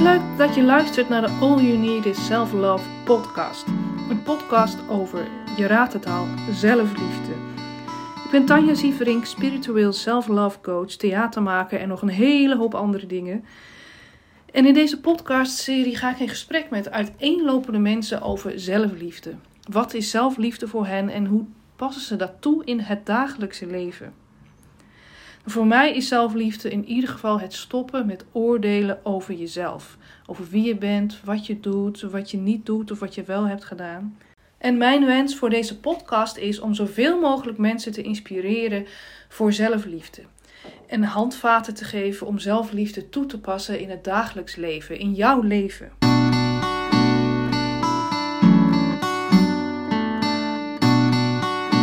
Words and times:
Wat 0.00 0.08
leuk 0.08 0.38
dat 0.38 0.54
je 0.54 0.62
luistert 0.62 1.08
naar 1.08 1.20
de 1.20 1.28
All 1.40 1.62
You 1.62 1.76
Need 1.76 2.06
Is 2.06 2.26
Self 2.26 2.52
Love 2.52 2.84
podcast. 3.04 3.66
Een 4.10 4.22
podcast 4.22 4.88
over, 4.88 5.26
je 5.56 5.66
raadt 5.66 5.92
het 5.92 6.06
al, 6.06 6.26
zelfliefde. 6.50 7.32
Ik 8.24 8.28
ben 8.30 8.44
Tanja 8.44 8.74
Sieverink, 8.74 9.24
spiritueel 9.24 9.92
self-love 9.92 10.60
coach, 10.60 10.90
theatermaker 10.90 11.80
en 11.80 11.88
nog 11.88 12.02
een 12.02 12.08
hele 12.08 12.56
hoop 12.56 12.74
andere 12.74 13.06
dingen. 13.06 13.44
En 14.52 14.66
in 14.66 14.74
deze 14.74 15.00
podcastserie 15.00 15.96
ga 15.96 16.10
ik 16.10 16.18
in 16.18 16.28
gesprek 16.28 16.70
met 16.70 16.90
uiteenlopende 16.90 17.78
mensen 17.78 18.22
over 18.22 18.60
zelfliefde. 18.60 19.34
Wat 19.70 19.94
is 19.94 20.10
zelfliefde 20.10 20.68
voor 20.68 20.86
hen 20.86 21.08
en 21.08 21.26
hoe 21.26 21.44
passen 21.76 22.02
ze 22.02 22.16
dat 22.16 22.32
toe 22.40 22.64
in 22.64 22.80
het 22.80 23.06
dagelijkse 23.06 23.66
leven? 23.66 24.19
Voor 25.44 25.66
mij 25.66 25.94
is 25.94 26.08
zelfliefde 26.08 26.70
in 26.70 26.84
ieder 26.84 27.10
geval 27.10 27.40
het 27.40 27.52
stoppen 27.52 28.06
met 28.06 28.24
oordelen 28.32 29.04
over 29.04 29.34
jezelf. 29.34 29.96
Over 30.26 30.48
wie 30.50 30.64
je 30.64 30.76
bent, 30.76 31.20
wat 31.24 31.46
je 31.46 31.60
doet, 31.60 32.00
wat 32.00 32.30
je 32.30 32.36
niet 32.36 32.66
doet 32.66 32.90
of 32.90 32.98
wat 32.98 33.14
je 33.14 33.22
wel 33.22 33.46
hebt 33.46 33.64
gedaan. 33.64 34.16
En 34.58 34.76
mijn 34.76 35.06
wens 35.06 35.36
voor 35.36 35.50
deze 35.50 35.80
podcast 35.80 36.36
is 36.36 36.60
om 36.60 36.74
zoveel 36.74 37.20
mogelijk 37.20 37.58
mensen 37.58 37.92
te 37.92 38.02
inspireren 38.02 38.86
voor 39.28 39.52
zelfliefde. 39.52 40.22
En 40.86 41.02
handvaten 41.02 41.74
te 41.74 41.84
geven 41.84 42.26
om 42.26 42.38
zelfliefde 42.38 43.08
toe 43.08 43.26
te 43.26 43.40
passen 43.40 43.80
in 43.80 43.90
het 43.90 44.04
dagelijks 44.04 44.56
leven, 44.56 44.98
in 44.98 45.14
jouw 45.14 45.40
leven. 45.40 45.92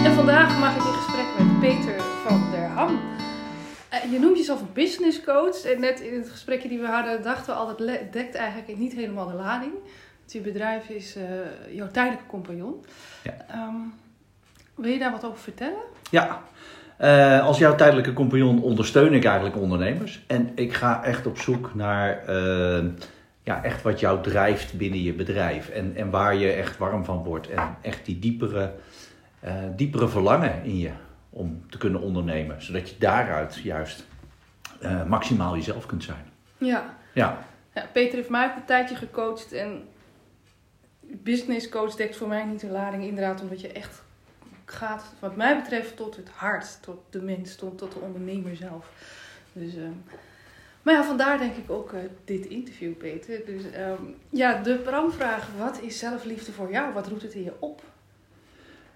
En 0.04 0.14
vandaag 0.14 0.60
mag 0.60 0.76
ik 0.76 0.82
in 0.82 0.94
gesprek 0.94 1.28
met 1.38 1.60
Peter 1.60 1.97
Je 4.12 4.20
noemt 4.20 4.38
jezelf 4.38 4.62
een 4.62 4.74
business 4.74 5.24
coach. 5.24 5.64
En 5.64 5.80
net 5.80 6.00
in 6.00 6.14
het 6.14 6.30
gesprekje 6.30 6.70
die 6.70 6.80
we 6.80 6.88
hadden, 6.88 7.24
dachten 7.24 7.54
we 7.54 7.60
al, 7.60 7.68
dat 7.68 7.78
dekt 8.12 8.36
eigenlijk 8.36 8.80
niet 8.80 8.94
helemaal 8.94 9.28
de 9.28 9.34
lading. 9.34 9.72
Want 10.20 10.32
je 10.32 10.40
bedrijf 10.40 10.90
is 10.90 11.16
eh, 11.16 11.76
jouw 11.76 11.88
tijdelijke 11.92 12.26
compagnon. 12.28 12.86
Ja. 13.24 13.46
Ehm, 13.50 13.76
wil 14.76 14.92
je 14.92 15.00
daar 15.00 15.12
wat 15.12 15.26
over 15.26 15.40
vertellen? 15.40 15.84
Ja, 16.12 16.42
eh, 16.98 17.46
als 17.46 17.58
jouw 17.58 17.76
tijdelijke 17.76 18.14
compagnon 18.14 18.62
ondersteun 18.62 19.14
ik 19.14 19.26
eigenlijk 19.26 19.56
ondernemers. 19.56 20.24
En 20.28 20.52
ik 20.56 20.74
ga 20.74 21.04
echt 21.04 21.26
op 21.26 21.38
zoek 21.38 21.76
naar 21.76 22.26
eh, 22.26 22.86
ja, 23.44 23.64
echt 23.64 23.82
wat 23.82 24.00
jou 24.00 24.22
drijft 24.22 24.78
binnen 24.78 25.04
je 25.04 25.14
bedrijf. 25.14 25.70
En, 25.70 25.92
en 25.96 26.10
waar 26.10 26.36
je 26.36 26.52
echt 26.52 26.78
warm 26.78 27.06
van 27.06 27.24
wordt. 27.24 27.50
En 27.50 27.78
echt 27.82 28.06
die 28.06 28.20
diepere, 28.20 28.74
eh, 29.40 29.54
diepere 29.76 30.08
verlangen 30.08 30.64
in 30.64 30.78
je 30.78 30.92
om 31.38 31.70
te 31.70 31.78
kunnen 31.78 32.02
ondernemen. 32.02 32.62
Zodat 32.62 32.90
je 32.90 32.96
daaruit 33.00 33.56
juist 33.56 34.06
eh, 34.80 35.06
maximaal 35.06 35.56
jezelf 35.56 35.86
kunt 35.86 36.04
zijn. 36.04 36.32
Ja. 36.58 36.96
Ja, 37.14 37.46
ja. 37.74 37.90
Peter 37.94 38.16
heeft 38.16 38.30
mij 38.30 38.46
ook 38.46 38.56
een 38.56 38.66
tijdje 38.66 38.96
gecoacht. 38.96 39.52
En 39.52 39.88
business 41.02 41.70
coach 41.70 41.96
dekt 41.96 42.16
voor 42.16 42.28
mij 42.28 42.44
niet 42.44 42.60
de 42.60 42.68
lading. 42.68 43.04
Inderdaad, 43.04 43.42
omdat 43.42 43.62
je 43.62 43.72
echt 43.72 44.02
gaat, 44.66 45.04
wat 45.20 45.36
mij 45.36 45.56
betreft, 45.62 45.96
tot 45.96 46.16
het 46.16 46.30
hart. 46.30 46.82
Tot 46.82 46.98
de 47.10 47.22
mens, 47.22 47.56
tot, 47.56 47.78
tot 47.78 47.92
de 47.92 48.00
ondernemer 48.00 48.56
zelf. 48.56 48.92
Dus, 49.54 49.76
ehm, 49.76 49.92
maar 50.82 50.94
ja, 50.94 51.04
vandaar 51.04 51.38
denk 51.38 51.56
ik 51.56 51.70
ook 51.70 51.94
eh, 51.94 52.00
dit 52.26 52.46
interview, 52.46 52.94
Peter. 52.94 53.46
Dus 53.46 53.72
ehm, 53.72 54.04
ja, 54.30 54.62
de 54.62 54.76
bramvraag. 54.76 55.50
Wat 55.58 55.82
is 55.82 56.00
zelfliefde 56.00 56.52
voor 56.52 56.72
jou? 56.72 56.94
Wat 56.94 57.08
roept 57.08 57.22
het 57.22 57.34
in 57.34 57.44
je 57.44 57.54
op? 57.60 57.82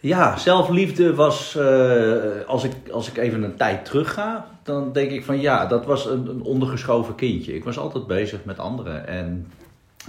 Ja, 0.04 0.38
zelfliefde 0.38 1.16
was, 1.16 1.56
eh, 1.56 2.48
als, 2.48 2.64
ik, 2.64 2.90
als 2.92 3.08
ik 3.08 3.18
even 3.18 3.44
een 3.44 3.56
tijd 3.56 3.86
terug 3.86 4.14
ga, 4.14 4.48
dan 4.64 4.94
denk 4.94 5.12
ik 5.12 5.26
van 5.26 5.42
ja, 5.42 5.66
dat 5.66 5.86
was 5.86 6.06
een, 6.06 6.42
ondergeschoven 6.42 7.16
kindje. 7.16 7.56
Ik 7.56 7.64
was 7.64 7.78
altijd 7.78 8.08
bezig 8.08 8.46
met 8.46 8.60
anderen 8.60 9.08
en 9.08 9.52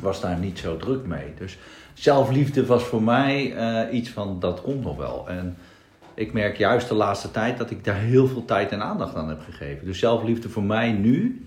was 0.00 0.20
daar 0.20 0.38
niet 0.38 0.58
zo 0.58 0.76
druk 0.76 1.06
mee. 1.06 1.34
Dus 1.38 1.58
zelfliefde 1.94 2.66
was 2.66 2.82
voor 2.82 3.02
mij 3.02 3.54
eh, 3.54 3.94
iets 3.94 4.10
van 4.10 4.40
dat 4.40 4.62
komt 4.62 4.82
nog 4.82 4.96
wel. 4.96 5.28
En 5.28 5.56
ik 6.14 6.32
merk 6.32 6.56
juist 6.56 6.88
de 6.88 6.94
laatste 6.94 7.30
tijd 7.30 7.58
dat 7.58 7.70
ik 7.70 7.84
daar 7.84 7.98
heel 7.98 8.26
veel 8.26 8.44
tijd 8.44 8.70
en 8.70 8.82
aandacht 8.82 9.14
aan 9.14 9.28
heb 9.28 9.40
gegeven. 9.40 9.86
Dus 9.86 9.98
zelfliefde 9.98 10.48
voor 10.48 10.62
mij 10.64 10.92
nu 10.92 11.46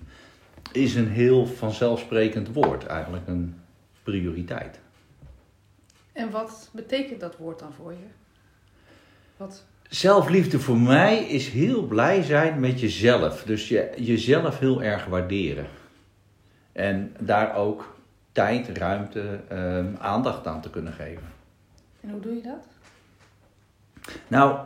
is 0.72 0.94
een 0.94 1.08
heel 1.08 1.46
vanzelfsprekend 1.46 2.52
woord, 2.52 2.86
eigenlijk 2.86 3.26
een 3.26 3.60
prioriteit. 4.02 4.80
En 6.12 6.30
wat 6.30 6.70
betekent 6.72 7.20
dat 7.20 7.36
woord 7.36 7.58
dan 7.58 7.72
voor 7.72 7.92
je? 7.92 8.06
Wat? 9.36 9.64
Zelfliefde 9.88 10.58
voor 10.58 10.78
mij 10.78 11.18
is 11.18 11.48
heel 11.48 11.82
blij 11.82 12.22
zijn 12.22 12.60
met 12.60 12.80
jezelf. 12.80 13.42
Dus 13.42 13.68
je, 13.68 13.92
jezelf 13.96 14.58
heel 14.58 14.82
erg 14.82 15.06
waarderen. 15.06 15.66
En 16.72 17.14
daar 17.18 17.56
ook 17.56 17.96
tijd, 18.32 18.78
ruimte, 18.78 19.40
ehm, 19.48 19.86
aandacht 19.98 20.46
aan 20.46 20.60
te 20.60 20.70
kunnen 20.70 20.92
geven. 20.92 21.22
En 22.00 22.10
hoe 22.10 22.20
doe 22.20 22.34
je 22.34 22.42
dat? 22.42 22.66
Nou, 24.28 24.58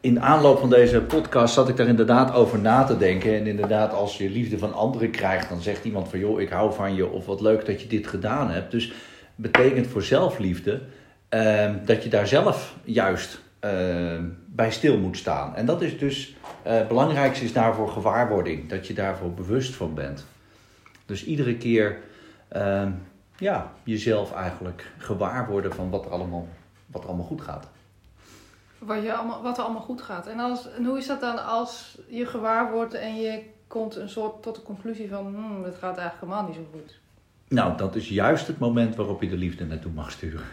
in 0.00 0.20
aanloop 0.20 0.58
van 0.58 0.70
deze 0.70 1.00
podcast 1.00 1.54
zat 1.54 1.68
ik 1.68 1.76
daar 1.76 1.86
inderdaad 1.86 2.32
over 2.32 2.58
na 2.58 2.84
te 2.84 2.96
denken. 2.96 3.34
En 3.34 3.46
inderdaad, 3.46 3.92
als 3.92 4.18
je 4.18 4.30
liefde 4.30 4.58
van 4.58 4.74
anderen 4.74 5.10
krijgt, 5.10 5.48
dan 5.48 5.60
zegt 5.60 5.84
iemand 5.84 6.08
van 6.08 6.18
joh, 6.18 6.40
ik 6.40 6.48
hou 6.48 6.74
van 6.74 6.94
je. 6.94 7.08
Of 7.08 7.26
wat 7.26 7.40
leuk 7.40 7.66
dat 7.66 7.80
je 7.80 7.88
dit 7.88 8.06
gedaan 8.06 8.50
hebt. 8.50 8.70
Dus 8.70 8.92
betekent 9.34 9.86
voor 9.86 10.02
zelfliefde 10.02 10.80
ehm, 11.28 11.74
dat 11.84 12.02
je 12.02 12.08
daar 12.08 12.26
zelf 12.26 12.76
juist 12.84 13.40
bij 14.46 14.70
stil 14.70 14.98
moet 14.98 15.16
staan. 15.16 15.56
En 15.56 15.66
dat 15.66 15.82
is 15.82 15.98
dus, 15.98 16.36
eh, 16.62 16.72
het 16.72 16.88
belangrijkste 16.88 17.44
is 17.44 17.52
daarvoor 17.52 17.88
gewaarwording. 17.88 18.68
Dat 18.68 18.86
je 18.86 18.94
daarvoor 18.94 19.32
bewust 19.32 19.74
van 19.74 19.94
bent. 19.94 20.26
Dus 21.06 21.24
iedere 21.24 21.56
keer 21.56 21.98
ehm, 22.48 22.90
ja, 23.38 23.72
jezelf 23.82 24.32
eigenlijk 24.32 24.90
gewaar 24.98 25.48
worden 25.48 25.72
van 25.72 25.90
wat 25.90 26.04
er 26.04 26.10
allemaal, 26.10 26.48
wat 26.86 27.02
er 27.02 27.08
allemaal 27.08 27.26
goed 27.26 27.40
gaat. 27.40 27.68
Wat, 28.78 29.02
je 29.02 29.14
allemaal, 29.14 29.42
wat 29.42 29.58
er 29.58 29.64
allemaal 29.64 29.82
goed 29.82 30.02
gaat. 30.02 30.26
En, 30.26 30.38
als, 30.38 30.72
en 30.72 30.84
hoe 30.84 30.98
is 30.98 31.06
dat 31.06 31.20
dan 31.20 31.44
als 31.44 31.98
je 32.08 32.26
gewaar 32.26 32.72
wordt 32.72 32.94
en 32.94 33.16
je 33.16 33.42
komt 33.66 33.96
een 33.96 34.08
soort 34.08 34.42
tot 34.42 34.54
de 34.54 34.62
conclusie 34.62 35.08
van... 35.08 35.26
Hmm, 35.34 35.64
het 35.64 35.74
gaat 35.74 35.98
eigenlijk 35.98 36.20
helemaal 36.20 36.46
niet 36.46 36.54
zo 36.54 36.66
goed. 36.72 36.98
Nou, 37.48 37.76
dat 37.76 37.94
is 37.96 38.08
juist 38.08 38.46
het 38.46 38.58
moment 38.58 38.96
waarop 38.96 39.22
je 39.22 39.28
de 39.28 39.36
liefde 39.36 39.64
naartoe 39.64 39.92
mag 39.92 40.10
sturen. 40.10 40.44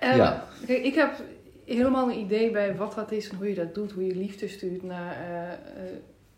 En, 0.00 0.16
Ja. 0.16 0.44
kijk, 0.66 0.84
ik 0.84 0.94
heb 0.94 1.10
helemaal 1.66 2.10
een 2.10 2.18
idee 2.18 2.50
bij 2.50 2.76
wat 2.76 2.94
dat 2.94 3.12
is 3.12 3.28
en 3.28 3.36
hoe 3.36 3.48
je 3.48 3.54
dat 3.54 3.74
doet. 3.74 3.92
Hoe 3.92 4.06
je 4.06 4.14
liefde 4.14 4.48
stuurt 4.48 4.82
naar 4.82 5.12
eh, 5.12 5.52
eh, 5.52 5.58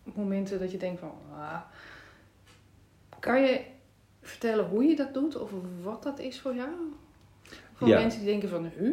momenten 0.02 0.58
dat 0.58 0.70
je 0.70 0.78
denkt 0.78 1.00
van... 1.00 1.12
Ah. 1.32 1.60
Kan 3.18 3.42
je 3.42 3.60
vertellen 4.22 4.64
hoe 4.64 4.84
je 4.84 4.96
dat 4.96 5.14
doet 5.14 5.36
of 5.36 5.50
wat 5.82 6.02
dat 6.02 6.18
is 6.18 6.40
voor 6.40 6.54
jou? 6.54 6.68
Voor 7.74 7.88
Ja. 7.88 8.00
mensen 8.00 8.20
die 8.20 8.28
denken 8.30 8.48
van... 8.48 8.70
Huh? 8.78 8.92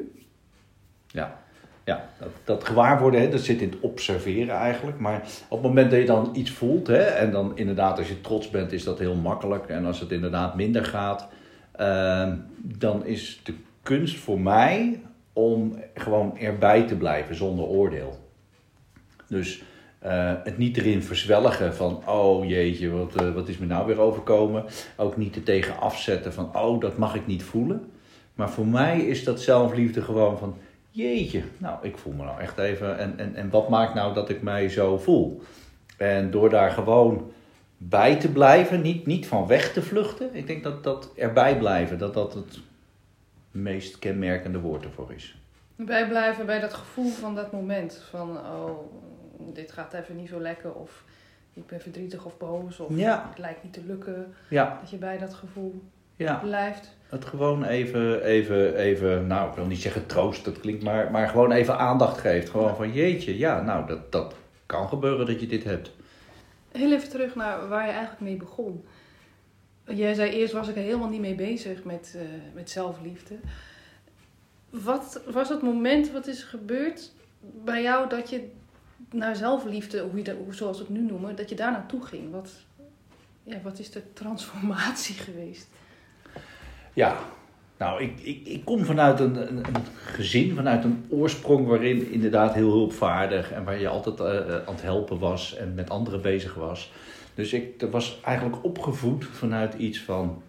Ja, 1.07 1.39
ja 1.83 2.09
dat, 2.19 2.29
dat 2.43 2.63
gewaarworden, 2.63 3.21
hè, 3.21 3.29
dat 3.29 3.41
zit 3.41 3.61
in 3.61 3.69
het 3.69 3.79
observeren 3.79 4.55
eigenlijk. 4.55 4.99
Maar 4.99 5.21
op 5.49 5.57
het 5.57 5.67
moment 5.67 5.91
dat 5.91 5.99
je 5.99 6.05
dan 6.05 6.29
iets 6.33 6.51
voelt, 6.51 6.87
hè, 6.87 7.03
en 7.03 7.31
dan 7.31 7.57
inderdaad 7.57 7.97
als 7.97 8.07
je 8.07 8.21
trots 8.21 8.49
bent, 8.49 8.71
is 8.71 8.83
dat 8.83 8.99
heel 8.99 9.15
makkelijk. 9.15 9.67
En 9.67 9.85
als 9.85 9.99
het 9.99 10.11
inderdaad 10.11 10.55
minder 10.55 10.85
gaat, 10.85 11.27
ehm, 11.71 12.37
dan 12.57 13.05
is 13.05 13.39
de 13.43 13.53
kunst 13.81 14.17
voor 14.17 14.39
mij 14.39 15.01
om 15.35 15.83
gewoon 15.93 16.37
erbij 16.37 16.87
te 16.87 16.95
blijven 16.95 17.35
zonder 17.35 17.65
oordeel. 17.65 18.19
Dus 19.27 19.63
eh, 19.99 20.33
het 20.43 20.57
niet 20.57 20.77
erin 20.77 21.03
verzwelgen 21.03 21.75
van, 21.75 22.07
oh 22.07 22.49
jeetje, 22.49 22.89
wat, 22.89 23.15
eh, 23.15 23.33
wat 23.33 23.47
is 23.47 23.57
me 23.57 23.65
nou 23.65 23.87
weer 23.87 23.99
overkomen. 23.99 24.65
Ook 24.97 25.17
niet 25.17 25.35
er 25.35 25.43
tegen 25.43 25.79
afzetten 25.79 26.33
van, 26.33 26.55
oh 26.57 26.81
dat 26.81 26.97
mag 26.97 27.15
ik 27.15 27.27
niet 27.27 27.43
voelen. 27.43 27.91
Maar 28.33 28.49
voor 28.49 28.67
mij 28.67 28.99
is 28.99 29.23
dat 29.23 29.41
zelfliefde 29.41 30.01
gewoon 30.01 30.37
van, 30.37 30.57
jeetje, 30.89 31.43
nou 31.57 31.77
ik 31.81 31.97
voel 31.97 32.13
me 32.13 32.23
nou 32.23 32.39
echt 32.39 32.57
even. 32.57 32.97
En, 32.97 33.13
en, 33.17 33.35
en 33.35 33.49
wat 33.49 33.69
maakt 33.69 33.93
nou 33.93 34.13
dat 34.13 34.29
ik 34.29 34.41
mij 34.41 34.69
zo 34.69 34.97
voel? 34.97 35.41
En 35.97 36.31
door 36.31 36.49
daar 36.49 36.71
gewoon 36.71 37.31
bij 37.77 38.15
te 38.15 38.31
blijven, 38.31 38.81
niet, 38.81 39.05
niet 39.05 39.27
van 39.27 39.47
weg 39.47 39.73
te 39.73 39.81
vluchten. 39.81 40.29
Ik 40.31 40.47
denk 40.47 40.63
dat 40.63 40.83
dat 40.83 41.11
erbij 41.15 41.57
blijven, 41.57 41.97
dat 41.97 42.13
dat 42.13 42.33
het 42.33 42.59
meest 43.55 43.99
kenmerkende 43.99 44.59
woord 44.59 44.83
ervoor 44.85 45.13
is. 45.13 45.37
Bij 45.75 46.07
blijven 46.07 46.45
bij 46.45 46.59
dat 46.59 46.73
gevoel 46.73 47.09
van 47.11 47.35
dat 47.35 47.51
moment. 47.51 48.01
Van, 48.09 48.37
oh, 48.37 48.79
dit 49.53 49.71
gaat 49.71 49.93
even 49.93 50.15
niet 50.15 50.29
zo 50.29 50.39
lekker. 50.41 50.73
Of 50.73 51.03
ik 51.53 51.65
ben 51.67 51.81
verdrietig 51.81 52.25
of 52.25 52.37
boos. 52.37 52.79
Of 52.79 52.95
Ja. 52.97 53.25
het 53.29 53.37
lijkt 53.39 53.63
niet 53.63 53.73
te 53.73 53.81
lukken. 53.85 54.33
Ja, 54.47 54.77
Dat 54.81 54.89
je 54.89 54.97
bij 54.97 55.17
dat 55.17 55.33
gevoel 55.33 55.81
ja. 56.15 56.35
blijft. 56.35 56.93
Het 57.09 57.25
gewoon 57.25 57.63
even, 57.63 58.23
even, 58.23 58.75
even, 58.75 59.27
nou 59.27 59.49
ik 59.49 59.55
wil 59.55 59.65
niet 59.65 59.81
zeggen 59.81 60.05
troost, 60.05 60.45
dat 60.45 60.59
klinkt 60.59 60.83
maar, 60.83 61.11
maar 61.11 61.27
gewoon 61.27 61.51
even 61.51 61.77
aandacht 61.77 62.17
geeft. 62.17 62.49
Gewoon 62.49 62.75
van 62.75 62.91
jeetje, 62.93 63.37
ja, 63.37 63.61
nou 63.61 63.87
dat, 63.87 64.11
dat 64.11 64.35
kan 64.65 64.87
gebeuren 64.87 65.25
dat 65.25 65.39
je 65.39 65.47
dit 65.47 65.63
hebt. 65.63 65.91
Heel 66.71 66.91
even 66.93 67.09
terug 67.09 67.35
naar 67.35 67.67
waar 67.67 67.85
je 67.85 67.91
eigenlijk 67.91 68.21
mee 68.21 68.35
begon. 68.35 68.85
Jij 69.87 70.13
zei 70.13 70.31
eerst 70.31 70.53
was 70.53 70.67
ik 70.67 70.75
er 70.75 70.81
helemaal 70.81 71.09
niet 71.09 71.21
mee 71.21 71.35
bezig 71.35 71.83
met, 71.83 72.13
eh, 72.15 72.21
met 72.53 72.69
zelfliefde. 72.69 73.35
Wat 74.69 75.21
was 75.31 75.49
het 75.49 75.61
moment, 75.61 76.11
wat 76.11 76.27
is 76.27 76.41
er 76.41 76.47
gebeurd 76.47 77.11
bij 77.63 77.81
jou 77.81 78.09
dat 78.09 78.29
je 78.29 78.49
naar 79.11 79.35
zelfliefde, 79.35 80.01
hoe 80.01 80.23
je 80.23 80.35
zoals 80.49 80.77
we 80.77 80.83
het 80.83 80.93
nu 80.93 81.01
noemen, 81.01 81.35
dat 81.35 81.49
je 81.49 81.55
daar 81.55 81.71
naartoe 81.71 82.05
ging? 82.05 82.31
Wat, 82.31 82.51
ja, 83.43 83.57
wat 83.63 83.79
is 83.79 83.91
de 83.91 84.13
transformatie 84.13 85.15
geweest? 85.27 85.67
Ja, 86.93 87.17
nou, 87.77 88.01
ik, 88.01 88.19
ik, 88.19 88.47
ik 88.47 88.65
kom 88.65 88.85
vanuit 88.85 89.19
een, 89.19 89.35
een, 89.35 89.57
een, 89.57 89.85
gezin, 89.95 90.55
vanuit 90.55 90.83
een 90.83 91.05
oorsprong 91.09 91.67
waarin 91.67 92.11
inderdaad 92.11 92.53
heel 92.53 92.71
hulpvaardig 92.71 93.51
en 93.51 93.63
waar 93.63 93.79
je 93.79 93.87
altijd 93.87 94.19
uh, 94.19 94.55
aan 94.55 94.73
het 94.73 94.81
helpen 94.81 95.19
was 95.19 95.55
en 95.55 95.73
met 95.73 95.89
anderen 95.89 96.21
bezig 96.21 96.53
was. 96.53 96.91
Dus 97.35 97.53
ik 97.53 97.85
was 97.91 98.19
eigenlijk 98.23 98.63
opgevoed 98.63 99.25
vanuit 99.25 99.73
iets 99.73 100.01
van, 100.01 100.41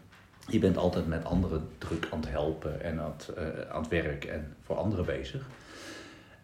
je 0.47 0.59
bent 0.59 0.77
altijd 0.77 1.07
met 1.07 1.25
anderen 1.25 1.69
druk 1.79 2.09
aan 2.13 2.21
het 2.21 2.31
helpen 2.31 2.83
en 2.83 3.01
aan 3.01 3.15
het, 3.17 3.31
uh, 3.39 3.45
aan 3.71 3.81
het 3.81 3.91
werk 3.91 4.25
en 4.25 4.57
voor 4.63 4.77
anderen 4.77 5.05
bezig. 5.05 5.49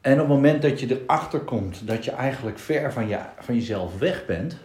En 0.01 0.13
op 0.13 0.19
het 0.19 0.29
moment 0.29 0.63
dat 0.63 0.81
je 0.81 1.01
erachter 1.01 1.41
komt 1.41 1.87
dat 1.87 2.05
je 2.05 2.11
eigenlijk 2.11 2.59
ver 2.59 2.93
van, 2.93 3.09
je, 3.09 3.19
van 3.39 3.55
jezelf 3.55 3.99
weg 3.99 4.27
bent, 4.27 4.57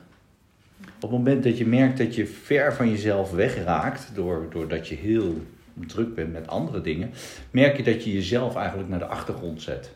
op 0.79 1.01
het 1.01 1.11
moment 1.11 1.43
dat 1.43 1.57
je 1.57 1.67
merkt 1.67 1.97
dat 1.97 2.15
je 2.15 2.27
ver 2.27 2.73
van 2.73 2.89
jezelf 2.89 3.31
wegraakt, 3.31 4.11
door, 4.13 4.45
doordat 4.49 4.87
je 4.87 4.95
heel 4.95 5.41
druk 5.87 6.15
bent 6.15 6.33
met 6.33 6.47
andere 6.47 6.81
dingen, 6.81 7.11
merk 7.51 7.77
je 7.77 7.83
dat 7.83 8.03
je 8.03 8.13
jezelf 8.13 8.55
eigenlijk 8.55 8.89
naar 8.89 8.99
de 8.99 9.05
achtergrond 9.05 9.61
zet. 9.61 9.91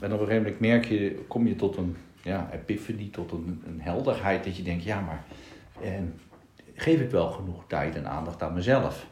En 0.00 0.12
op 0.12 0.20
een 0.20 0.26
gegeven 0.26 0.42
moment 0.42 0.60
merk 0.60 0.84
je, 0.84 1.24
kom 1.28 1.46
je 1.46 1.56
tot 1.56 1.76
een 1.76 1.96
ja, 2.24 2.48
epiphany, 2.52 3.08
tot 3.12 3.32
een, 3.32 3.62
een 3.66 3.80
helderheid 3.80 4.44
dat 4.44 4.56
je 4.56 4.62
denkt, 4.62 4.84
ja 4.84 5.00
maar 5.00 5.24
eh, 5.80 5.92
geef 6.74 7.00
ik 7.00 7.10
wel 7.10 7.30
genoeg 7.30 7.64
tijd 7.66 7.94
en 7.94 8.08
aandacht 8.08 8.42
aan 8.42 8.54
mezelf? 8.54 9.06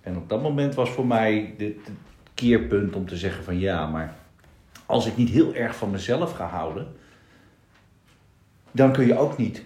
En 0.00 0.16
op 0.16 0.28
dat 0.28 0.42
moment 0.42 0.74
was 0.74 0.90
voor 0.90 1.06
mij 1.06 1.54
het 1.58 1.76
keerpunt 2.34 2.96
om 2.96 3.06
te 3.06 3.16
zeggen 3.16 3.44
van 3.44 3.58
ja, 3.58 3.86
maar 3.86 4.14
als 4.86 5.06
ik 5.06 5.16
niet 5.16 5.28
heel 5.28 5.54
erg 5.54 5.76
van 5.76 5.90
mezelf 5.90 6.32
ga 6.32 6.46
houden, 6.46 6.96
dan 8.70 8.92
kun 8.92 9.06
je 9.06 9.18
ook 9.18 9.36
niet 9.36 9.64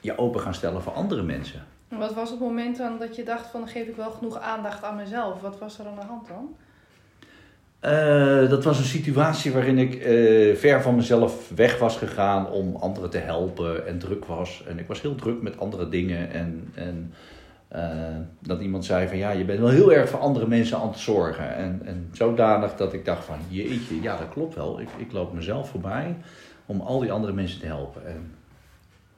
je 0.00 0.18
open 0.18 0.40
gaan 0.40 0.54
stellen 0.54 0.82
voor 0.82 0.92
andere 0.92 1.22
mensen. 1.22 1.66
Wat 1.88 2.14
was 2.14 2.30
het 2.30 2.40
moment 2.40 2.76
dan 2.76 2.98
dat 2.98 3.16
je 3.16 3.22
dacht 3.22 3.46
van 3.46 3.68
geef 3.68 3.86
ik 3.86 3.96
wel 3.96 4.10
genoeg 4.10 4.38
aandacht 4.38 4.82
aan 4.82 4.96
mezelf? 4.96 5.40
Wat 5.40 5.58
was 5.58 5.78
er 5.78 5.86
aan 5.86 6.00
de 6.00 6.06
hand 6.06 6.28
dan? 6.28 6.56
Uh, 7.84 8.48
dat 8.48 8.64
was 8.64 8.78
een 8.78 8.84
situatie 8.84 9.52
waarin 9.52 9.78
ik 9.78 10.06
uh, 10.06 10.56
ver 10.56 10.82
van 10.82 10.96
mezelf 10.96 11.50
weg 11.54 11.78
was 11.78 11.96
gegaan 11.96 12.50
om 12.50 12.76
anderen 12.76 13.10
te 13.10 13.18
helpen 13.18 13.86
en 13.86 13.98
druk 13.98 14.24
was. 14.24 14.64
En 14.66 14.78
ik 14.78 14.86
was 14.86 15.00
heel 15.00 15.14
druk 15.14 15.42
met 15.42 15.58
andere 15.58 15.88
dingen. 15.88 16.30
En, 16.30 16.70
en 16.74 17.12
uh, 17.72 18.16
dat 18.40 18.60
iemand 18.60 18.84
zei 18.84 19.08
van 19.08 19.18
ja, 19.18 19.30
je 19.30 19.44
bent 19.44 19.58
wel 19.58 19.68
heel 19.68 19.92
erg 19.92 20.08
voor 20.08 20.20
andere 20.20 20.46
mensen 20.46 20.78
aan 20.78 20.88
het 20.88 20.98
zorgen. 20.98 21.54
En, 21.54 21.80
en 21.84 22.08
zodanig 22.12 22.74
dat 22.74 22.92
ik 22.92 23.04
dacht 23.04 23.24
van 23.24 23.38
jeetje, 23.48 24.02
ja 24.02 24.16
dat 24.16 24.28
klopt 24.28 24.54
wel. 24.54 24.80
Ik, 24.80 24.88
ik 24.96 25.12
loop 25.12 25.32
mezelf 25.32 25.70
voorbij 25.70 26.16
om 26.66 26.80
al 26.80 27.00
die 27.00 27.12
andere 27.12 27.32
mensen 27.32 27.60
te 27.60 27.66
helpen. 27.66 28.06
En 28.06 28.34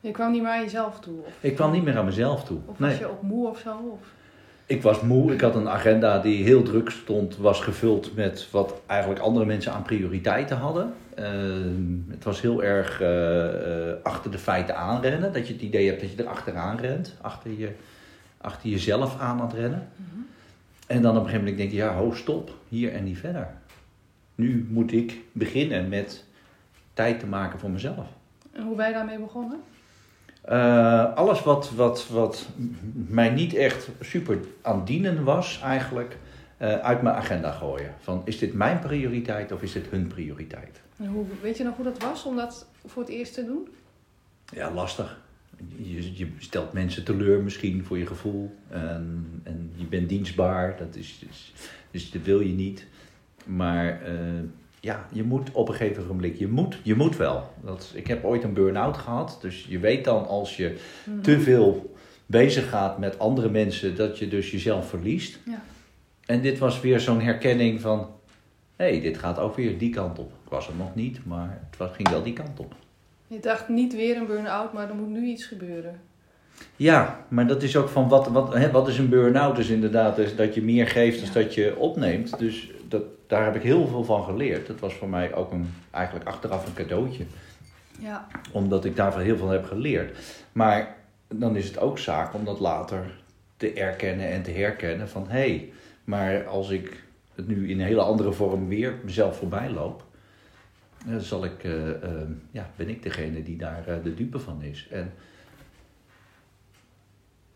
je 0.00 0.10
kwam 0.10 0.32
niet 0.32 0.42
meer 0.42 0.50
aan 0.50 0.62
jezelf 0.62 1.00
toe? 1.00 1.20
Of? 1.20 1.32
Ik 1.40 1.54
kwam 1.54 1.72
niet 1.72 1.84
meer 1.84 1.98
aan 1.98 2.04
mezelf 2.04 2.44
toe. 2.44 2.58
Of 2.66 2.78
was 2.78 2.98
je 2.98 3.06
ook 3.06 3.22
moe 3.22 3.48
of 3.48 3.58
zo? 3.58 3.76
Of? 3.92 4.00
Ik 4.70 4.82
was 4.82 5.00
moe. 5.00 5.32
Ik 5.32 5.40
had 5.40 5.54
een 5.54 5.68
agenda 5.68 6.18
die 6.18 6.44
heel 6.44 6.62
druk 6.62 6.90
stond, 6.90 7.36
was 7.36 7.60
gevuld 7.60 8.14
met 8.14 8.48
wat 8.50 8.80
eigenlijk 8.86 9.20
andere 9.20 9.46
mensen 9.46 9.72
aan 9.72 9.82
prioriteiten 9.82 10.56
hadden. 10.56 10.92
Uh, 11.18 11.26
het 12.08 12.24
was 12.24 12.40
heel 12.40 12.62
erg 12.62 13.00
uh, 13.00 13.08
uh, 13.08 13.92
achter 14.02 14.30
de 14.30 14.38
feiten 14.38 14.76
aanrennen. 14.76 15.32
Dat 15.32 15.46
je 15.46 15.52
het 15.52 15.62
idee 15.62 15.86
hebt 15.86 16.00
dat 16.00 16.10
je 16.10 16.22
er 16.22 16.28
achteraan 16.28 16.76
rent. 16.76 17.16
Achter, 17.20 17.50
je, 17.58 17.70
achter 18.40 18.70
jezelf 18.70 19.18
aan 19.18 19.40
aan 19.40 19.46
het 19.46 19.56
rennen. 19.56 19.88
Mm 19.96 20.06
-hmm. 20.12 20.26
En 20.86 21.02
dan 21.02 21.10
op 21.10 21.22
een 21.22 21.30
gegeven 21.30 21.44
moment 21.44 21.56
denk 21.56 21.70
je, 21.70 21.76
ja, 21.76 21.94
ho, 21.94 22.12
stop. 22.12 22.54
Hier 22.68 22.92
en 22.92 23.04
niet 23.04 23.18
verder. 23.18 23.48
Nu 24.34 24.66
moet 24.68 24.92
ik 24.92 25.18
beginnen 25.32 25.88
met 25.88 26.24
tijd 26.92 27.20
te 27.20 27.26
maken 27.26 27.58
voor 27.58 27.70
mezelf. 27.70 28.06
En 28.52 28.62
hoe 28.62 28.76
ben 28.76 28.86
je 28.86 28.92
daarmee 28.92 29.18
begonnen? 29.18 29.60
Uh, 30.48 31.14
alles 31.14 31.42
wat, 31.42 31.70
wat, 31.70 32.08
wat 32.08 32.48
mij 32.92 33.30
niet 33.30 33.54
echt 33.54 33.88
super 34.00 34.38
aan 34.62 34.84
dienen 34.84 35.24
was, 35.24 35.60
eigenlijk 35.62 36.16
uh, 36.62 36.74
uit 36.74 37.02
mijn 37.02 37.14
agenda 37.14 37.50
gooien. 37.52 37.94
Van 38.00 38.22
is 38.24 38.38
dit 38.38 38.54
mijn 38.54 38.78
prioriteit 38.78 39.52
of 39.52 39.62
is 39.62 39.72
dit 39.72 39.86
hun 39.90 40.06
prioriteit? 40.06 40.80
En 40.96 41.06
hoe, 41.06 41.24
weet 41.42 41.56
je 41.56 41.64
nog 41.64 41.76
hoe 41.76 41.84
dat 41.84 42.02
was 42.02 42.24
om 42.24 42.36
dat 42.36 42.66
voor 42.86 43.02
het 43.02 43.10
eerst 43.10 43.34
te 43.34 43.44
doen? 43.44 43.68
Ja, 44.52 44.72
lastig. 44.72 45.20
Je, 45.76 46.16
je 46.18 46.28
stelt 46.38 46.72
mensen 46.72 47.04
teleur 47.04 47.42
misschien 47.42 47.84
voor 47.84 47.98
je 47.98 48.06
gevoel. 48.06 48.56
En, 48.68 49.40
en 49.42 49.72
je 49.74 49.84
bent 49.84 50.08
dienstbaar, 50.08 50.76
dat 50.76 50.96
is, 50.96 51.24
dus, 51.28 51.52
dus 51.90 52.10
dat 52.10 52.22
wil 52.22 52.40
je 52.40 52.52
niet. 52.52 52.86
Maar 53.44 54.02
uh, 54.02 54.18
ja, 54.80 55.06
je 55.12 55.22
moet 55.22 55.50
op 55.52 55.68
een 55.68 55.74
gegeven 55.74 56.06
moment, 56.06 56.38
je 56.38 56.48
moet, 56.48 56.78
je 56.82 56.94
moet 56.94 57.16
wel. 57.16 57.52
Dat, 57.64 57.92
ik 57.94 58.06
heb 58.06 58.24
ooit 58.24 58.44
een 58.44 58.54
burn-out 58.54 58.96
gehad, 58.96 59.38
dus 59.40 59.66
je 59.68 59.78
weet 59.78 60.04
dan 60.04 60.26
als 60.26 60.56
je 60.56 60.78
mm. 61.04 61.22
te 61.22 61.40
veel 61.40 61.94
bezig 62.26 62.68
gaat 62.68 62.98
met 62.98 63.18
andere 63.18 63.50
mensen, 63.50 63.96
dat 63.96 64.18
je 64.18 64.28
dus 64.28 64.50
jezelf 64.50 64.88
verliest. 64.88 65.38
Ja. 65.46 65.62
En 66.26 66.40
dit 66.40 66.58
was 66.58 66.80
weer 66.80 67.00
zo'n 67.00 67.20
herkenning 67.20 67.80
van, 67.80 68.08
hé, 68.76 68.90
hey, 68.90 69.00
dit 69.00 69.18
gaat 69.18 69.38
ook 69.38 69.56
weer 69.56 69.78
die 69.78 69.90
kant 69.90 70.18
op. 70.18 70.32
Ik 70.44 70.50
was 70.50 70.68
er 70.68 70.74
nog 70.78 70.94
niet, 70.94 71.26
maar 71.26 71.68
het 71.78 71.90
ging 71.92 72.08
wel 72.08 72.22
die 72.22 72.32
kant 72.32 72.60
op. 72.60 72.74
Je 73.26 73.40
dacht 73.40 73.68
niet 73.68 73.94
weer 73.94 74.16
een 74.16 74.26
burn-out, 74.26 74.72
maar 74.72 74.88
er 74.88 74.94
moet 74.94 75.08
nu 75.08 75.26
iets 75.26 75.44
gebeuren. 75.44 76.00
Ja, 76.76 77.24
maar 77.28 77.46
dat 77.46 77.62
is 77.62 77.76
ook 77.76 77.88
van 77.88 78.08
wat, 78.08 78.28
wat, 78.28 78.54
hè, 78.54 78.70
wat 78.70 78.88
is 78.88 78.98
een 78.98 79.08
burn-out? 79.08 79.56
Dus 79.56 79.68
inderdaad, 79.68 80.18
is 80.18 80.36
dat 80.36 80.54
je 80.54 80.62
meer 80.62 80.86
geeft 80.86 81.24
dan 81.24 81.42
dat 81.42 81.54
je 81.54 81.76
opneemt. 81.76 82.38
Dus 82.38 82.70
dat, 82.88 83.02
daar 83.30 83.44
heb 83.44 83.54
ik 83.54 83.62
heel 83.62 83.86
veel 83.86 84.04
van 84.04 84.24
geleerd. 84.24 84.66
Dat 84.66 84.80
was 84.80 84.94
voor 84.94 85.08
mij 85.08 85.34
ook 85.34 85.52
een, 85.52 85.74
eigenlijk 85.90 86.26
achteraf 86.26 86.66
een 86.66 86.72
cadeautje. 86.72 87.24
Ja. 87.98 88.26
Omdat 88.52 88.84
ik 88.84 88.96
daarvan 88.96 89.20
heel 89.20 89.36
veel 89.36 89.48
heb 89.48 89.64
geleerd. 89.64 90.18
Maar 90.52 90.96
dan 91.28 91.56
is 91.56 91.66
het 91.66 91.78
ook 91.78 91.98
zaak 91.98 92.34
om 92.34 92.44
dat 92.44 92.60
later 92.60 93.20
te 93.56 93.72
erkennen 93.72 94.30
en 94.30 94.42
te 94.42 94.50
herkennen 94.50 95.08
van 95.08 95.28
hé, 95.28 95.38
hey, 95.38 95.72
maar 96.04 96.46
als 96.46 96.70
ik 96.70 97.04
het 97.34 97.48
nu 97.48 97.70
in 97.70 97.80
een 97.80 97.86
hele 97.86 98.02
andere 98.02 98.32
vorm 98.32 98.68
weer 98.68 98.94
mezelf 99.04 99.36
voorbij 99.36 99.70
loop, 99.70 100.04
dan 101.06 101.20
zal 101.20 101.44
ik, 101.44 101.64
uh, 101.64 101.86
uh, 101.86 101.94
ja, 102.50 102.70
ben 102.76 102.88
ik 102.88 103.02
degene 103.02 103.42
die 103.42 103.56
daar 103.56 103.84
uh, 103.88 103.94
de 104.02 104.14
dupe 104.14 104.38
van 104.38 104.62
is. 104.62 104.88
En 104.90 105.12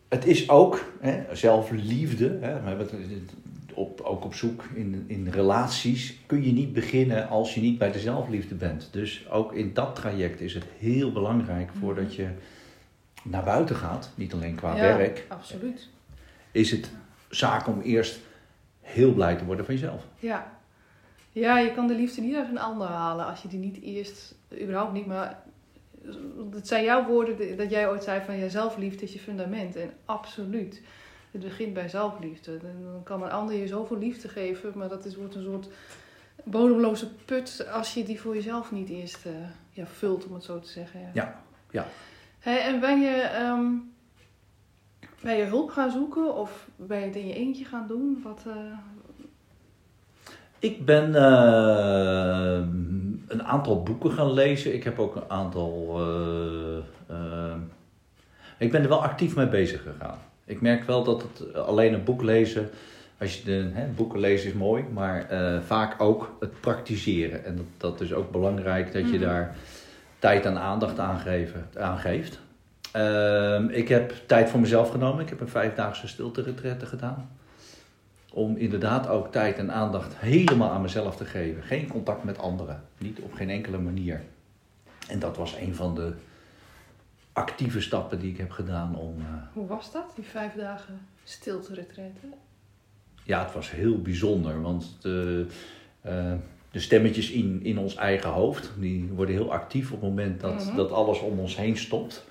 het 0.08 0.26
is 0.26 0.48
ook 0.48 0.84
hè, 1.00 1.24
zelfliefde. 1.32 2.38
Hè, 2.40 2.60
we 2.60 2.68
hebben 2.68 2.88
het 2.90 3.34
op, 3.74 4.00
ook 4.00 4.24
op 4.24 4.34
zoek 4.34 4.64
in, 4.74 5.04
in 5.06 5.28
relaties. 5.28 6.18
Kun 6.26 6.44
je 6.44 6.52
niet 6.52 6.72
beginnen 6.72 7.28
als 7.28 7.54
je 7.54 7.60
niet 7.60 7.78
bij 7.78 7.92
de 7.92 7.98
zelfliefde 7.98 8.54
bent. 8.54 8.88
Dus 8.92 9.30
ook 9.30 9.52
in 9.52 9.74
dat 9.74 9.94
traject 9.94 10.40
is 10.40 10.54
het 10.54 10.64
heel 10.78 11.12
belangrijk 11.12 11.70
voordat 11.80 12.14
je 12.14 12.28
naar 13.22 13.44
buiten 13.44 13.76
gaat, 13.76 14.10
niet 14.14 14.32
alleen 14.32 14.54
qua 14.54 14.76
ja, 14.76 14.96
werk. 14.96 15.26
Absoluut. 15.28 15.88
Is 16.52 16.70
het 16.70 16.90
zaak 17.28 17.66
om 17.66 17.80
eerst 17.80 18.20
heel 18.80 19.12
blij 19.12 19.36
te 19.36 19.44
worden 19.44 19.64
van 19.64 19.74
jezelf. 19.74 20.06
Ja. 20.18 20.52
Ja, 21.32 21.58
je 21.58 21.72
kan 21.72 21.86
de 21.86 21.94
liefde 21.94 22.20
niet 22.20 22.36
uit 22.36 22.48
een 22.48 22.58
ander 22.58 22.86
halen 22.86 23.26
als 23.26 23.42
je 23.42 23.48
die 23.48 23.58
niet 23.58 23.82
eerst, 23.82 24.34
überhaupt 24.60 24.92
niet, 24.92 25.06
maar 25.06 25.42
het 26.50 26.68
zijn 26.68 26.84
jouw 26.84 27.06
woorden 27.06 27.56
dat 27.56 27.70
jij 27.70 27.88
ooit 27.88 28.04
zei 28.04 28.20
van 28.24 28.36
ja, 28.36 28.48
zelfliefde 28.48 29.04
is 29.04 29.12
je 29.12 29.18
fundament. 29.18 29.76
En 29.76 29.90
absoluut. 30.04 30.82
Het 31.34 31.42
begint 31.42 31.74
bij 31.74 31.88
zelfliefde. 31.88 32.58
Dan 32.58 33.02
kan 33.02 33.22
een 33.22 33.30
ander 33.30 33.56
je 33.56 33.66
zoveel 33.66 33.98
liefde 33.98 34.28
geven, 34.28 34.72
maar 34.74 34.88
dat 34.88 35.04
is, 35.04 35.16
wordt 35.16 35.34
een 35.34 35.42
soort 35.42 35.68
bodemloze 36.44 37.08
put 37.24 37.66
als 37.72 37.94
je 37.94 38.04
die 38.04 38.20
voor 38.20 38.34
jezelf 38.34 38.72
niet 38.72 38.88
eerst 38.88 39.26
uh, 39.26 39.32
ja, 39.70 39.86
vult, 39.86 40.26
om 40.26 40.34
het 40.34 40.44
zo 40.44 40.60
te 40.60 40.68
zeggen. 40.68 41.00
Ja, 41.00 41.10
ja. 41.12 41.42
ja. 41.70 41.86
Hey, 42.38 42.60
en 42.60 42.80
ben 42.80 43.00
je, 43.00 43.40
um, 43.42 43.92
ben 45.22 45.36
je 45.36 45.44
hulp 45.44 45.70
gaan 45.70 45.90
zoeken 45.90 46.34
of 46.34 46.68
ben 46.76 46.98
je 46.98 47.06
het 47.06 47.16
in 47.16 47.26
je 47.26 47.34
eentje 47.34 47.64
gaan 47.64 47.86
doen? 47.86 48.20
Wat, 48.22 48.44
uh... 48.46 48.54
Ik 50.58 50.84
ben 50.84 51.10
uh, 51.10 52.66
een 53.26 53.42
aantal 53.42 53.82
boeken 53.82 54.12
gaan 54.12 54.32
lezen. 54.32 54.74
Ik 54.74 54.84
heb 54.84 54.98
ook 54.98 55.16
een 55.16 55.30
aantal. 55.30 56.00
ik 58.58 58.70
ben 58.70 58.82
er 58.82 58.88
wel 58.88 59.02
actief 59.02 59.36
mee 59.36 59.48
bezig 59.48 59.82
gegaan. 59.82 60.18
Ik 60.44 60.60
merk 60.60 60.84
wel 60.84 61.04
dat 61.04 61.22
het 61.22 61.54
alleen 61.54 61.92
een 61.92 62.04
boek 62.04 62.22
lezen, 62.22 62.70
als 63.18 63.36
je 63.36 63.44
de 63.44 63.70
hè, 63.72 63.86
boeken 63.86 64.20
lezen 64.20 64.48
is 64.48 64.54
mooi, 64.54 64.84
maar 64.92 65.32
uh, 65.32 65.60
vaak 65.60 66.00
ook 66.00 66.36
het 66.40 66.60
praktiseren. 66.60 67.44
En 67.44 67.56
dat, 67.56 67.66
dat 67.76 68.00
is 68.00 68.12
ook 68.12 68.30
belangrijk 68.30 68.92
dat 68.92 69.10
je 69.10 69.16
mm. 69.16 69.20
daar 69.20 69.56
tijd 70.18 70.44
en 70.44 70.58
aandacht 70.58 70.98
aan, 70.98 71.18
geeft. 71.98 72.38
Uh, 72.96 73.62
ik 73.68 73.88
heb 73.88 74.14
tijd 74.26 74.50
voor 74.50 74.60
mezelf 74.60 74.90
genomen. 74.90 75.22
Ik 75.22 75.28
heb 75.28 75.40
een 75.40 75.48
vijfdaagse 75.48 76.08
stilte 76.08 76.42
gedaan. 76.86 77.30
Om 78.32 78.56
inderdaad 78.56 79.08
ook 79.08 79.32
tijd 79.32 79.58
en 79.58 79.72
aandacht 79.72 80.14
helemaal 80.16 80.70
aan 80.70 80.82
mezelf 80.82 81.16
te 81.16 81.24
geven. 81.24 81.62
Geen 81.62 81.88
contact 81.88 82.24
met 82.24 82.38
anderen. 82.38 82.82
Niet 82.98 83.20
op 83.20 83.34
geen 83.34 83.50
enkele 83.50 83.78
manier. 83.78 84.22
En 85.08 85.18
dat 85.18 85.36
was 85.36 85.56
een 85.56 85.74
van 85.74 85.94
de 85.94 86.12
actieve 87.34 87.80
stappen 87.80 88.18
die 88.18 88.30
ik 88.30 88.36
heb 88.36 88.50
gedaan 88.50 88.96
om. 88.96 89.18
Uh, 89.18 89.26
Hoe 89.52 89.66
was 89.66 89.92
dat, 89.92 90.12
die 90.14 90.24
vijf 90.24 90.52
dagen 90.54 91.00
stilte 91.24 91.74
retraite? 91.74 92.26
Ja, 93.22 93.44
het 93.44 93.52
was 93.54 93.70
heel 93.70 94.02
bijzonder, 94.02 94.62
want 94.62 94.96
de, 95.00 95.46
uh, 96.06 96.32
de 96.70 96.80
stemmetjes 96.80 97.30
in, 97.30 97.60
in 97.62 97.78
ons 97.78 97.94
eigen 97.94 98.30
hoofd, 98.30 98.72
die 98.78 99.10
worden 99.14 99.34
heel 99.34 99.52
actief 99.52 99.92
op 99.92 100.00
het 100.00 100.08
moment 100.10 100.40
dat, 100.40 100.52
mm 100.52 100.58
-hmm. 100.58 100.76
dat 100.76 100.92
alles 100.92 101.20
om 101.20 101.38
ons 101.38 101.56
heen 101.56 101.76
stopt. 101.76 102.24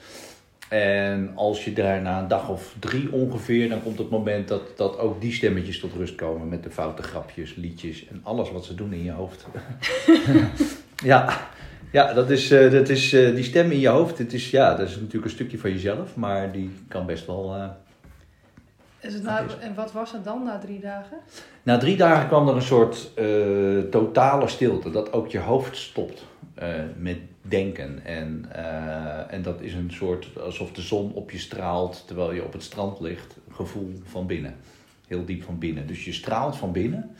En 0.70 1.32
als 1.36 1.66
je 1.66 1.74
daar 1.74 2.02
na 2.02 2.20
een 2.20 2.28
dag 2.28 2.50
of 2.50 2.76
drie 2.80 3.12
ongeveer, 3.12 3.70
dan 3.70 3.84
komt 3.84 3.98
het 3.98 4.10
moment 4.10 4.48
dat, 4.48 4.78
dat 4.78 4.98
ook 4.98 5.22
die 5.22 5.34
stemmetjes 5.34 5.80
tot 5.80 5.94
rust 5.94 6.16
komen 6.16 6.50
met 6.50 6.64
de 6.64 6.72
foute 6.72 7.04
grapjes, 7.04 7.56
liedjes 7.56 8.08
en 8.08 8.20
alles 8.24 8.52
wat 8.52 8.66
ze 8.66 8.76
doen 8.76 8.94
in 8.94 9.04
je 9.04 9.12
hoofd. 9.12 9.46
ja, 11.04 11.48
ja, 11.94 12.14
dat 12.14 12.30
is, 12.30 12.52
eh, 12.52 12.72
dat 12.72 12.90
is 12.90 13.14
eh, 13.14 13.36
die 13.36 13.44
stem 13.44 13.72
in 13.72 13.80
je 13.80 13.88
hoofd. 13.88 14.18
Het 14.18 14.34
is, 14.34 14.50
ja, 14.50 14.76
dat 14.76 14.88
is 14.88 14.96
natuurlijk 14.96 15.26
een 15.26 15.30
stukje 15.30 15.58
van 15.60 15.72
jezelf, 15.72 16.16
maar 16.16 16.52
die 16.52 16.72
kan 16.88 17.06
best 17.06 17.26
wel. 17.26 17.56
eh, 17.56 17.70
Is 19.00 19.14
het 19.14 19.24
nou, 19.24 19.50
en 19.60 19.76
wat 19.76 19.92
was 19.92 20.12
het 20.12 20.24
dan 20.24 20.44
na 20.44 20.58
drie 20.60 20.80
dagen? 20.80 21.18
Na 21.64 21.78
drie 21.78 21.98
dagen 21.98 22.28
kwam 22.28 22.48
er 22.48 22.56
een 22.56 22.62
soort 22.62 23.12
totale 23.92 24.48
stilte, 24.48 24.90
dat 24.92 25.14
ook 25.14 25.28
je 25.28 25.40
hoofd 25.40 25.78
stopt 25.78 26.26
met 26.98 27.18
denken. 27.42 28.06
En, 28.06 28.46
en 29.30 29.42
dat 29.42 29.62
is 29.62 29.74
een 29.74 29.92
soort 29.92 30.28
alsof 30.40 30.72
de 30.72 30.82
zon 30.82 31.14
op 31.14 31.32
je 31.32 31.40
straalt 31.40 32.04
terwijl 32.08 32.34
je 32.34 32.44
op 32.44 32.54
het 32.54 32.64
strand 32.64 33.00
ligt. 33.00 33.38
Gevoel 33.52 34.02
van 34.04 34.28
binnen. 34.28 34.56
Heel 35.08 35.26
diep 35.26 35.44
van 35.44 35.58
binnen. 35.60 35.88
Dus 35.88 36.06
je 36.06 36.14
straalt 36.14 36.56
van 36.56 36.72
binnen. 36.72 37.16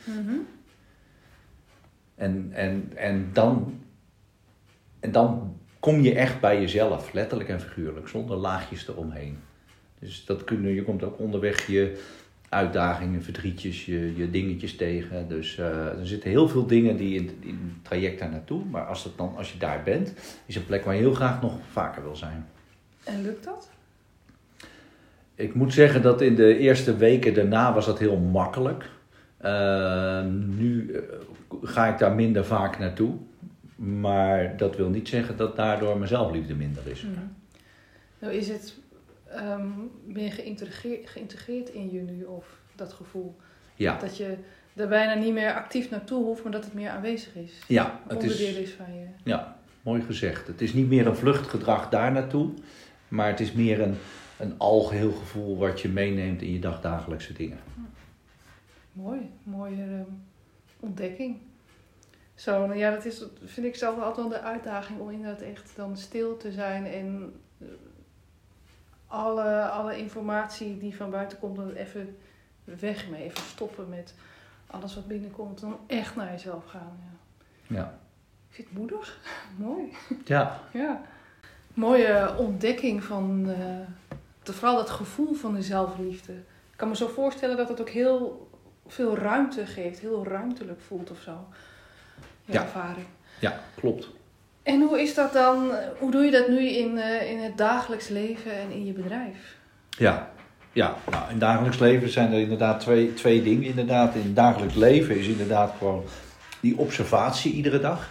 En, 2.14 2.48
en, 2.52 2.92
en, 2.94 3.30
dan, 3.32 3.80
en 5.04 5.12
dan 5.12 5.56
kom 5.80 6.00
je 6.00 6.14
echt 6.14 6.40
bij 6.40 6.60
jezelf, 6.60 7.12
letterlijk 7.12 7.48
en 7.48 7.60
figuurlijk, 7.60 8.08
zonder 8.08 8.36
laagjes 8.36 8.88
eromheen. 8.88 9.38
Dus 9.98 10.24
dat 10.24 10.44
kunnen, 10.44 10.74
je 10.74 10.82
komt 10.82 11.02
ook 11.02 11.18
onderweg 11.18 11.66
je 11.66 12.02
uitdagingen, 12.48 13.22
verdrietjes, 13.22 13.84
je, 13.84 14.16
je 14.16 14.30
dingetjes 14.30 14.76
tegen. 14.76 15.28
Dus 15.28 15.58
eh, 15.58 15.98
er 15.98 16.06
zitten 16.06 16.30
heel 16.30 16.48
veel 16.48 16.66
dingen 16.66 16.96
die 16.96 17.14
in, 17.14 17.30
in 17.40 17.58
het 17.74 17.84
traject 17.84 18.18
daar 18.18 18.30
naartoe. 18.30 18.64
Maar 18.64 18.86
als, 18.86 19.04
het 19.04 19.16
dan, 19.16 19.36
als 19.36 19.52
je 19.52 19.58
daar 19.58 19.82
bent, 19.84 20.14
is 20.46 20.56
een 20.56 20.66
plek 20.66 20.84
waar 20.84 20.94
je 20.94 21.00
heel 21.00 21.14
graag 21.14 21.42
nog 21.42 21.58
vaker 21.70 22.02
wil 22.02 22.16
zijn. 22.16 22.46
En 23.04 23.22
lukt 23.22 23.44
dat? 23.44 23.70
Ik 25.34 25.54
moet 25.54 25.72
zeggen 25.72 26.02
dat 26.02 26.20
in 26.20 26.34
de 26.34 26.58
eerste 26.58 26.96
weken 26.96 27.34
daarna 27.34 27.74
was 27.74 27.86
dat 27.86 27.98
heel 27.98 28.16
makkelijk. 28.16 28.90
Uh, 29.44 30.24
nu 30.56 30.90
uh, 30.90 30.98
ga 31.62 31.86
ik 31.86 31.98
daar 31.98 32.14
minder 32.14 32.44
vaak 32.44 32.78
naartoe. 32.78 33.14
Maar 33.74 34.56
dat 34.56 34.76
wil 34.76 34.88
niet 34.88 35.08
zeggen 35.08 35.36
dat 35.36 35.56
daardoor 35.56 35.96
mijn 35.96 36.08
zelfliefde 36.08 36.54
minder 36.54 36.86
is. 36.86 37.02
Mm. 37.02 37.36
Nou 38.18 38.32
is 38.32 38.48
het, 38.48 38.74
um, 39.36 39.90
je 40.06 40.30
geïntegreerd, 40.30 41.08
geïntegreerd 41.10 41.68
in 41.68 41.92
je 41.92 42.00
nu 42.00 42.24
of 42.24 42.46
dat 42.74 42.92
gevoel? 42.92 43.36
Ja. 43.74 43.98
Dat 43.98 44.16
je 44.16 44.36
er 44.74 44.88
bijna 44.88 45.14
niet 45.14 45.32
meer 45.32 45.54
actief 45.54 45.90
naartoe 45.90 46.24
hoeft, 46.24 46.42
maar 46.42 46.52
dat 46.52 46.64
het 46.64 46.74
meer 46.74 46.90
aanwezig 46.90 47.34
is. 47.34 47.62
Ja, 47.68 48.00
het 48.08 48.22
onderdeel 48.22 48.56
is, 48.56 48.70
van 48.70 48.94
je. 48.94 49.06
Ja, 49.24 49.56
mooi 49.82 50.02
gezegd. 50.02 50.46
Het 50.46 50.60
is 50.60 50.72
niet 50.72 50.88
meer 50.88 51.06
een 51.06 51.16
vluchtgedrag 51.16 51.88
daar 51.88 52.12
naartoe. 52.12 52.50
Maar 53.08 53.28
het 53.28 53.40
is 53.40 53.52
meer 53.52 53.80
een, 53.80 53.94
een 54.38 54.58
algeheel 54.58 55.12
gevoel 55.12 55.58
wat 55.58 55.80
je 55.80 55.88
meeneemt 55.88 56.42
in 56.42 56.52
je 56.52 56.58
dagdagelijkse 56.58 57.32
dingen. 57.32 57.58
Mooi, 58.92 59.20
mooie 59.42 59.82
um, 59.82 60.22
ontdekking. 60.80 61.36
Zo, 62.34 62.66
nou 62.66 62.78
ja, 62.78 62.90
dat 62.90 63.04
is, 63.04 63.24
vind 63.44 63.66
ik 63.66 63.76
zelf 63.76 63.98
altijd 63.98 64.16
wel 64.16 64.28
de 64.28 64.46
uitdaging 64.46 65.00
om 65.00 65.10
inderdaad 65.10 65.40
echt 65.40 65.72
dan 65.76 65.96
stil 65.96 66.36
te 66.36 66.52
zijn 66.52 66.86
en 66.86 67.32
uh, 67.58 67.68
alle, 69.06 69.68
alle 69.68 69.98
informatie 69.98 70.78
die 70.78 70.96
van 70.96 71.10
buiten 71.10 71.38
komt, 71.38 71.56
dan 71.56 71.70
even 71.70 72.16
weg 72.64 73.08
mee, 73.08 73.22
even 73.22 73.44
stoppen 73.44 73.88
met 73.88 74.14
alles 74.66 74.94
wat 74.94 75.06
binnenkomt, 75.06 75.60
dan 75.60 75.78
echt 75.86 76.16
naar 76.16 76.30
jezelf 76.30 76.64
gaan. 76.64 76.98
Ja. 77.66 77.76
ja. 77.76 77.98
Ik 78.48 78.54
vind 78.54 78.68
het 78.68 78.78
moedig, 78.78 79.18
mooi. 79.56 79.92
Ja. 80.24 80.60
ja. 80.72 81.00
Mooie 81.74 82.34
ontdekking 82.38 83.04
van, 83.04 83.48
uh, 83.48 83.80
vooral 84.42 84.76
dat 84.76 84.90
gevoel 84.90 85.34
van 85.34 85.54
de 85.54 85.62
zelfliefde. 85.62 86.32
Ik 86.32 86.76
kan 86.76 86.88
me 86.88 86.96
zo 86.96 87.08
voorstellen 87.08 87.56
dat 87.56 87.68
het 87.68 87.80
ook 87.80 87.88
heel 87.88 88.48
veel 88.86 89.16
ruimte 89.16 89.66
geeft, 89.66 89.98
heel 89.98 90.26
ruimtelijk 90.26 90.80
voelt 90.80 91.10
of 91.10 91.20
zo. 91.20 91.46
Ja. 92.44 92.62
ervaring. 92.62 93.06
Ja, 93.38 93.60
klopt. 93.74 94.08
En 94.62 94.80
hoe 94.80 95.00
is 95.00 95.14
dat 95.14 95.32
dan, 95.32 95.70
hoe 95.98 96.10
doe 96.10 96.24
je 96.24 96.30
dat 96.30 96.48
nu 96.48 96.68
in, 96.68 96.96
uh, 96.96 97.30
in 97.30 97.38
het 97.38 97.58
dagelijks 97.58 98.08
leven 98.08 98.52
en 98.52 98.70
in 98.70 98.86
je 98.86 98.92
bedrijf? 98.92 99.56
Ja, 99.88 100.30
ja. 100.72 100.96
Nou, 101.10 101.22
in 101.24 101.30
het 101.30 101.40
dagelijks 101.40 101.78
leven 101.78 102.08
zijn 102.08 102.32
er 102.32 102.40
inderdaad 102.40 102.80
twee, 102.80 103.14
twee 103.14 103.42
dingen. 103.42 103.64
Inderdaad, 103.64 104.14
in 104.14 104.22
het 104.22 104.36
dagelijks 104.36 104.74
leven 104.74 105.18
is 105.18 105.26
inderdaad 105.26 105.74
gewoon 105.78 106.04
die 106.60 106.78
observatie 106.78 107.52
iedere 107.52 107.80
dag. 107.80 108.08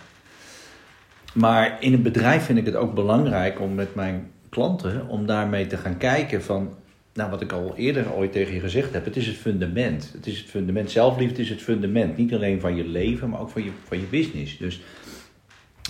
Maar 1.34 1.78
in 1.80 1.94
een 1.94 2.02
bedrijf 2.02 2.46
vind 2.46 2.58
ik 2.58 2.66
het 2.66 2.76
ook 2.76 2.94
belangrijk 2.94 3.60
om 3.60 3.76
met 3.76 3.96
mijn 3.96 4.32
klanten, 4.50 5.08
om 5.08 5.26
daarmee 5.26 5.68
te 5.68 5.78
gaan 5.78 5.98
kijken 5.98 6.44
van, 6.44 6.76
nou 7.14 7.30
wat 7.30 7.42
ik 7.42 7.52
al 7.52 7.76
eerder 7.76 8.14
ooit 8.14 8.32
tegen 8.32 8.54
je 8.54 8.60
gezegd 8.60 8.94
heb, 8.94 9.06
het 9.06 9.16
is 9.16 9.28
het 9.28 9.36
fundament. 9.36 10.10
Het 10.14 10.28
is 10.28 10.40
het 10.40 10.50
fundament. 10.50 10.92
Zelfliefde 10.92 11.42
is 11.42 11.50
het 11.50 11.62
fundament. 11.62 12.18
Niet 12.18 12.34
alleen 12.34 12.60
van 12.60 12.76
je 12.76 12.88
leven, 12.88 13.30
maar 13.30 13.40
ook 13.40 13.50
van 13.50 13.64
je, 13.64 13.72
van 13.88 14.00
je 14.00 14.06
business. 14.06 14.58
Dus 14.58 14.82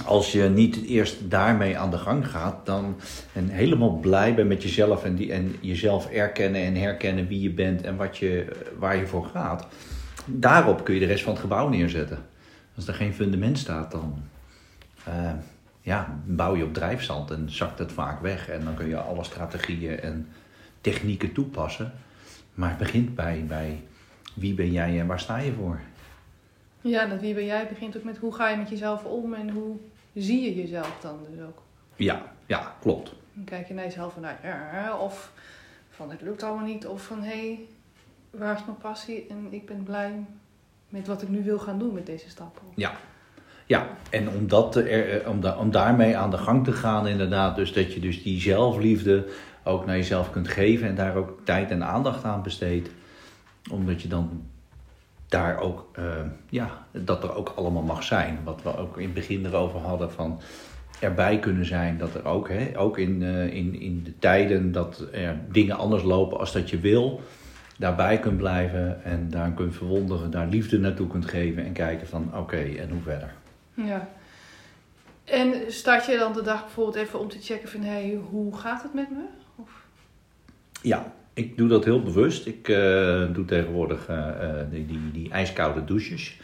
als 0.05 0.31
je 0.31 0.43
niet 0.43 0.85
eerst 0.85 1.29
daarmee 1.29 1.77
aan 1.77 1.91
de 1.91 1.97
gang 1.97 2.27
gaat, 2.27 2.65
dan 2.65 2.95
en 3.33 3.49
helemaal 3.49 3.97
blij 3.99 4.35
bent 4.35 4.47
met 4.47 4.63
jezelf 4.63 5.03
en, 5.03 5.15
die, 5.15 5.31
en 5.31 5.55
jezelf 5.61 6.09
erkennen 6.11 6.61
en 6.61 6.75
herkennen 6.75 7.27
wie 7.27 7.41
je 7.41 7.51
bent 7.51 7.81
en 7.81 7.95
wat 7.95 8.17
je, 8.17 8.45
waar 8.77 8.97
je 8.97 9.07
voor 9.07 9.25
gaat, 9.25 9.67
daarop 10.25 10.83
kun 10.83 10.93
je 10.93 10.99
de 10.99 11.05
rest 11.05 11.23
van 11.23 11.33
het 11.33 11.41
gebouw 11.41 11.69
neerzetten. 11.69 12.25
Als 12.75 12.87
er 12.87 12.93
geen 12.93 13.13
fundament 13.13 13.57
staat, 13.57 13.91
dan 13.91 14.23
uh, 15.07 15.31
ja, 15.81 16.19
bouw 16.25 16.55
je 16.55 16.63
op 16.63 16.73
drijfzand 16.73 17.31
en 17.31 17.45
zakt 17.51 17.79
het 17.79 17.91
vaak 17.91 18.21
weg. 18.21 18.49
En 18.49 18.63
dan 18.63 18.73
kun 18.73 18.87
je 18.87 18.97
alle 18.97 19.23
strategieën 19.23 19.99
en 19.99 20.27
technieken 20.83 21.31
toepassen. 21.31 21.91
Maar 22.53 22.69
het 22.69 22.77
begint 22.77 23.15
bij, 23.15 23.45
bij 23.47 23.83
wie 24.33 24.53
ben 24.53 24.71
jij 24.71 24.99
en 24.99 25.07
waar 25.07 25.19
sta 25.19 25.37
je 25.37 25.53
voor? 25.53 25.79
Ja, 26.81 27.05
dat 27.05 27.19
wie 27.19 27.33
ben 27.33 27.45
jij 27.45 27.67
begint 27.67 27.97
ook 27.97 28.03
met 28.03 28.17
hoe 28.17 28.33
ga 28.33 28.49
je 28.49 28.57
met 28.57 28.69
jezelf 28.69 29.03
om 29.03 29.33
en 29.33 29.49
hoe 29.49 29.75
zie 30.13 30.41
je 30.41 30.55
jezelf 30.55 30.97
dan 31.01 31.19
dus 31.29 31.45
ook. 31.45 31.61
Ja, 31.95 32.31
ja, 32.45 32.75
klopt. 32.81 33.13
Dan 33.33 33.43
kijk 33.43 33.67
je 33.67 33.73
naar 33.73 33.83
jezelf 33.83 34.13
van, 34.13 34.21
nou, 34.21 34.99
of 34.99 35.31
van 35.89 36.09
het 36.09 36.21
lukt 36.21 36.43
allemaal 36.43 36.65
niet, 36.65 36.87
of 36.87 37.05
van 37.05 37.23
hé, 37.23 37.29
hey, 37.29 37.59
waar 38.29 38.55
is 38.55 38.65
mijn 38.65 38.77
passie 38.77 39.25
en 39.29 39.47
ik 39.49 39.65
ben 39.65 39.83
blij 39.83 40.25
met 40.89 41.07
wat 41.07 41.21
ik 41.21 41.29
nu 41.29 41.43
wil 41.43 41.59
gaan 41.59 41.79
doen 41.79 41.93
met 41.93 42.05
deze 42.05 42.29
stappen. 42.29 42.63
Ja, 42.75 42.91
ja, 43.65 43.87
en 44.09 44.29
om, 44.29 44.47
dat 44.47 44.71
te, 44.71 45.23
om, 45.27 45.41
da, 45.41 45.57
om 45.57 45.71
daarmee 45.71 46.17
aan 46.17 46.31
de 46.31 46.37
gang 46.37 46.63
te 46.63 46.71
gaan, 46.71 47.07
inderdaad, 47.07 47.55
dus 47.55 47.73
dat 47.73 47.93
je 47.93 47.99
dus 47.99 48.23
die 48.23 48.41
zelfliefde 48.41 49.25
ook 49.63 49.85
naar 49.85 49.95
jezelf 49.95 50.31
kunt 50.31 50.47
geven 50.47 50.87
en 50.87 50.95
daar 50.95 51.15
ook 51.15 51.39
tijd 51.43 51.71
en 51.71 51.83
aandacht 51.83 52.23
aan 52.23 52.43
besteedt. 52.43 52.89
Omdat 53.71 54.01
je 54.01 54.07
dan 54.07 54.43
daar 55.27 55.59
ook, 55.59 55.89
uh, 55.99 56.05
ja, 56.49 56.85
dat 56.91 57.23
er 57.23 57.35
ook 57.35 57.53
allemaal 57.55 57.83
mag 57.83 58.03
zijn. 58.03 58.39
Wat 58.43 58.61
we 58.63 58.77
ook 58.77 58.97
in 58.97 59.03
het 59.03 59.13
begin 59.13 59.45
erover 59.45 59.79
hadden 59.79 60.11
van 60.11 60.39
erbij 60.99 61.39
kunnen 61.39 61.65
zijn. 61.65 61.97
Dat 61.97 62.15
er 62.15 62.25
ook, 62.25 62.49
hè, 62.49 62.71
ook 62.79 62.97
in, 62.97 63.21
uh, 63.21 63.53
in, 63.53 63.79
in 63.79 64.03
de 64.03 64.19
tijden 64.19 64.71
dat 64.71 65.07
er 65.11 65.39
dingen 65.49 65.77
anders 65.77 66.03
lopen 66.03 66.39
als 66.39 66.51
dat 66.53 66.69
je 66.69 66.79
wil, 66.79 67.21
daarbij 67.77 68.19
kunt 68.19 68.37
blijven 68.37 69.03
en 69.03 69.29
daar 69.29 69.51
kunt 69.51 69.75
verwonderen, 69.75 70.31
daar 70.31 70.47
liefde 70.47 70.79
naartoe 70.79 71.07
kunt 71.07 71.25
geven 71.25 71.65
en 71.65 71.73
kijken 71.73 72.07
van 72.07 72.37
oké, 72.37 72.57
en 72.57 72.89
hoe 72.89 73.01
verder. 73.01 73.33
Ja. 73.73 74.09
En 75.23 75.53
start 75.67 76.05
je 76.05 76.17
dan 76.17 76.33
de 76.33 76.41
dag 76.41 76.61
bijvoorbeeld 76.61 76.95
even 76.95 77.19
om 77.19 77.29
te 77.29 77.41
checken 77.41 77.69
van 77.69 77.81
hé, 77.81 77.89
hey, 77.89 78.19
hoe 78.29 78.57
gaat 78.57 78.83
het 78.83 78.93
met 78.93 79.09
me? 79.09 79.23
Of? 79.55 79.69
Ja, 80.81 81.13
ik 81.33 81.57
doe 81.57 81.67
dat 81.67 81.85
heel 81.85 82.01
bewust. 82.01 82.45
Ik 82.45 82.67
uh, 82.67 82.77
doe 83.33 83.45
tegenwoordig 83.45 84.09
uh, 84.09 84.17
die, 84.71 84.85
die, 84.85 85.11
die, 85.13 85.31
ijskoude 85.31 85.85
douches. 85.85 86.37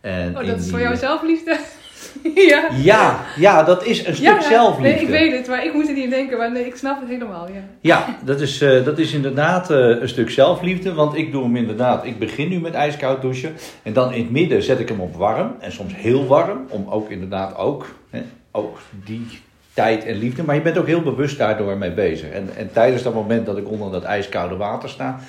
En 0.00 0.38
oh, 0.38 0.46
dat 0.46 0.56
is 0.56 0.62
die, 0.62 0.70
voor 0.70 0.80
jou 0.80 0.96
zelfliefde? 0.96 1.58
ja. 2.50 2.68
ja. 2.82 3.24
Ja, 3.36 3.62
dat 3.62 3.84
is 3.84 4.06
een 4.06 4.14
stuk 4.14 4.26
ja, 4.26 4.40
zelfliefde. 4.40 4.94
Nee, 4.94 5.02
ik 5.02 5.08
weet 5.08 5.32
het, 5.32 5.48
maar 5.48 5.64
ik 5.64 5.72
moet 5.72 5.88
er 5.88 5.94
niet 5.94 6.10
denken. 6.10 6.38
Maar 6.38 6.52
nee, 6.52 6.66
ik 6.66 6.76
snap 6.76 7.00
het 7.00 7.08
helemaal, 7.08 7.48
ja. 7.48 7.64
Ja, 7.80 8.18
dat 8.24 8.40
is, 8.40 8.62
uh, 8.62 8.84
dat 8.84 8.98
is 8.98 9.12
inderdaad 9.12 9.70
een 9.70 10.08
stuk 10.08 10.30
zelfliefde. 10.30 10.94
Want 10.94 11.16
ik 11.16 11.32
doe 11.32 11.42
hem 11.42 11.56
inderdaad, 11.56 12.04
ik 12.04 12.18
begin 12.18 12.48
nu 12.48 12.60
met 12.60 12.74
ijskoud 12.74 13.22
douchen. 13.22 13.54
En 13.82 13.92
dan 13.92 14.12
in 14.12 14.22
het 14.22 14.30
midden 14.30 14.62
zet 14.62 14.80
ik 14.80 14.88
hem 14.88 15.00
op 15.00 15.16
warm. 15.16 15.56
En 15.60 15.72
soms 15.72 15.94
heel 15.94 16.26
warm. 16.26 16.66
Om 16.68 16.88
ook 16.88 17.10
inderdaad 17.10 17.56
ook, 17.56 17.86
hè, 18.10 18.22
ook 18.50 18.78
die 19.04 19.26
tijd 19.74 20.04
en 20.04 20.16
liefde. 20.16 20.42
Maar 20.42 20.54
je 20.54 20.62
bent 20.62 20.78
ook 20.78 20.86
heel 20.86 21.02
bewust 21.02 21.38
daardoor 21.38 21.76
mee 21.76 21.92
bezig. 21.92 22.30
En, 22.30 22.56
en 22.56 22.72
tijdens 22.72 23.02
dat 23.02 23.14
moment 23.14 23.46
dat 23.46 23.56
ik 23.56 23.68
onder 23.68 23.92
dat 23.92 24.02
ijskoude 24.02 24.56
water 24.56 24.88
sta, 24.88 25.20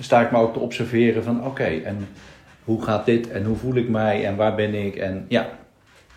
sta 0.00 0.20
ik 0.20 0.30
me 0.30 0.38
ook 0.38 0.52
te 0.52 0.58
observeren 0.58 1.24
van 1.24 1.38
oké, 1.38 1.48
okay, 1.48 1.82
en 1.82 2.08
hoe 2.64 2.82
gaat 2.82 3.06
dit 3.06 3.30
en 3.30 3.44
hoe 3.44 3.56
voel 3.56 3.74
ik 3.74 3.88
mij 3.88 4.26
en 4.26 4.36
waar 4.36 4.54
ben 4.54 4.74
ik? 4.74 4.96
En 4.96 5.24
ja, 5.28 5.42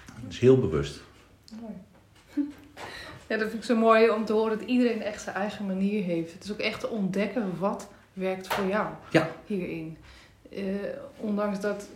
dat 0.06 0.32
is 0.32 0.40
heel 0.40 0.60
bewust. 0.60 1.02
Mooi. 1.62 1.74
Ja, 3.28 3.38
dat 3.38 3.50
vind 3.50 3.62
ik 3.62 3.68
zo 3.68 3.76
mooi 3.76 4.10
om 4.10 4.26
te 4.26 4.34
horen 4.34 4.60
dat 4.60 4.68
iedereen 4.68 5.04
echt 5.04 5.22
zijn 5.22 5.36
eigen 5.36 5.66
manier 5.66 6.04
heeft. 6.04 6.34
Het 6.34 6.44
is 6.44 6.52
ook 6.52 6.60
echt 6.60 6.80
te 6.80 6.90
ontdekken 6.90 7.60
wat 7.60 7.90
werkt 8.14 8.48
voor 8.48 8.68
jou 8.68 8.88
ja. 9.10 9.30
hierin. 9.46 9.98
Uh, 10.50 10.64
ondanks 11.18 11.60
dat 11.60 11.88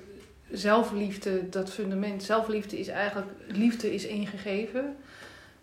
zelfliefde, 0.51 1.49
dat 1.49 1.71
fundament, 1.71 2.23
zelfliefde 2.23 2.79
is 2.79 2.87
eigenlijk, 2.87 3.27
liefde 3.47 3.93
is 3.93 4.05
ingegeven. 4.05 4.95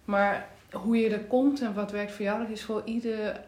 Maar 0.04 0.46
hoe 0.72 0.96
je 0.96 1.08
er 1.10 1.20
komt 1.20 1.60
en 1.62 1.74
wat 1.74 1.90
werkt 1.90 2.12
voor 2.12 2.24
jou, 2.24 2.38
dat 2.40 2.50
is 2.50 2.62
voor 2.64 2.82
ieder 2.84 3.40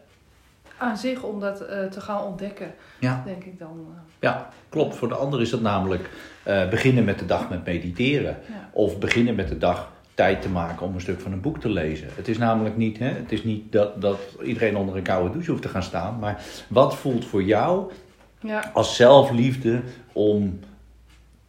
aan 0.77 0.97
zich 0.97 1.23
om 1.23 1.39
dat 1.39 1.61
eh, 1.61 1.83
te 1.85 2.01
gaan 2.01 2.23
ontdekken, 2.23 2.73
Ja. 2.99 3.21
denk 3.25 3.43
ik 3.43 3.59
dan. 3.59 3.85
eh. 3.89 4.01
Ja, 4.19 4.49
klopt. 4.69 4.95
Voor 4.95 5.07
de 5.07 5.15
ander 5.15 5.41
is 5.41 5.49
dat 5.49 5.61
namelijk 5.61 6.09
eh, 6.43 6.69
beginnen 6.69 7.03
met 7.03 7.19
de 7.19 7.25
dag 7.25 7.49
met 7.49 7.65
mediteren. 7.65 8.37
ja. 8.47 8.69
Of 8.71 8.99
beginnen 8.99 9.35
met 9.35 9.47
de 9.47 9.57
dag 9.57 9.91
tijd 10.13 10.41
te 10.41 10.49
maken 10.49 10.85
om 10.85 10.93
een 10.95 11.01
stuk 11.01 11.19
van 11.19 11.31
een 11.31 11.41
boek 11.41 11.59
te 11.59 11.69
lezen. 11.69 12.07
Het 12.15 12.27
is 12.27 12.37
namelijk 12.37 12.77
niet, 12.77 12.99
hè, 12.99 13.07
het 13.09 13.31
is 13.31 13.43
niet 13.43 13.71
dat, 13.71 14.01
dat 14.01 14.19
iedereen 14.43 14.77
onder 14.77 14.95
een 14.95 15.03
koude 15.03 15.31
douche 15.31 15.49
hoeft 15.51 15.61
te 15.63 15.69
gaan 15.69 15.83
staan. 15.83 16.19
Maar 16.19 16.43
wat 16.67 16.95
voelt 16.95 17.25
voor 17.25 17.43
jou 17.43 17.91
ja, 18.39 18.71
als 18.73 18.95
zelfliefde 18.95 19.81
om 20.13 20.59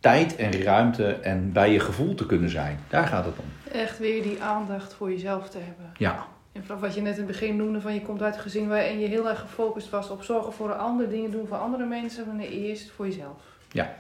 tijd 0.06 0.36
en 0.36 0.62
ruimte 0.62 1.12
en 1.12 1.52
bij 1.52 1.72
je 1.72 1.80
gevoel 1.80 2.14
te 2.14 2.26
kunnen 2.26 2.50
zijn? 2.50 2.78
Daar 2.88 3.06
gaat 3.06 3.25
het 3.25 3.34
om. 3.38 3.72
echt 3.72 3.98
weer 3.98 4.22
die 4.22 4.42
aandacht 4.42 4.94
voor 4.94 5.10
jezelf 5.10 5.48
te 5.48 5.58
hebben. 5.58 5.92
Ja, 5.96 6.26
In 6.52 6.62
plaats 6.62 6.80
wat 6.80 6.94
je 6.94 7.00
net 7.00 7.12
in 7.12 7.18
het 7.18 7.26
begin 7.26 7.56
noemde, 7.56 7.80
van 7.80 7.94
je 7.94 8.02
komt 8.02 8.22
uit 8.22 8.34
een 8.34 8.40
gezin 8.40 8.68
waarin 8.68 8.98
je 8.98 9.06
heel 9.06 9.28
erg 9.28 9.40
gefocust 9.40 9.90
was 9.90 10.10
op 10.10 10.22
zorgen 10.22 10.52
voor 10.52 10.70
een 10.70 10.78
ander, 10.78 11.08
dingen 11.08 11.30
doen 11.30 11.46
voor 11.46 11.56
andere 11.56 11.84
mensen, 11.84 12.36
maar 12.36 12.44
eerst 12.44 12.90
voor 12.90 13.06
jezelf. 13.06 13.42
Ja. 13.72 13.94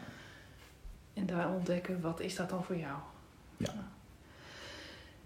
En 1.14 1.26
daar 1.26 1.48
ontdekken, 1.48 2.00
wat 2.00 2.20
is 2.20 2.36
dat 2.36 2.50
dan 2.50 2.64
voor 2.64 2.76
jou? 2.76 2.94
Ja. 3.56 3.72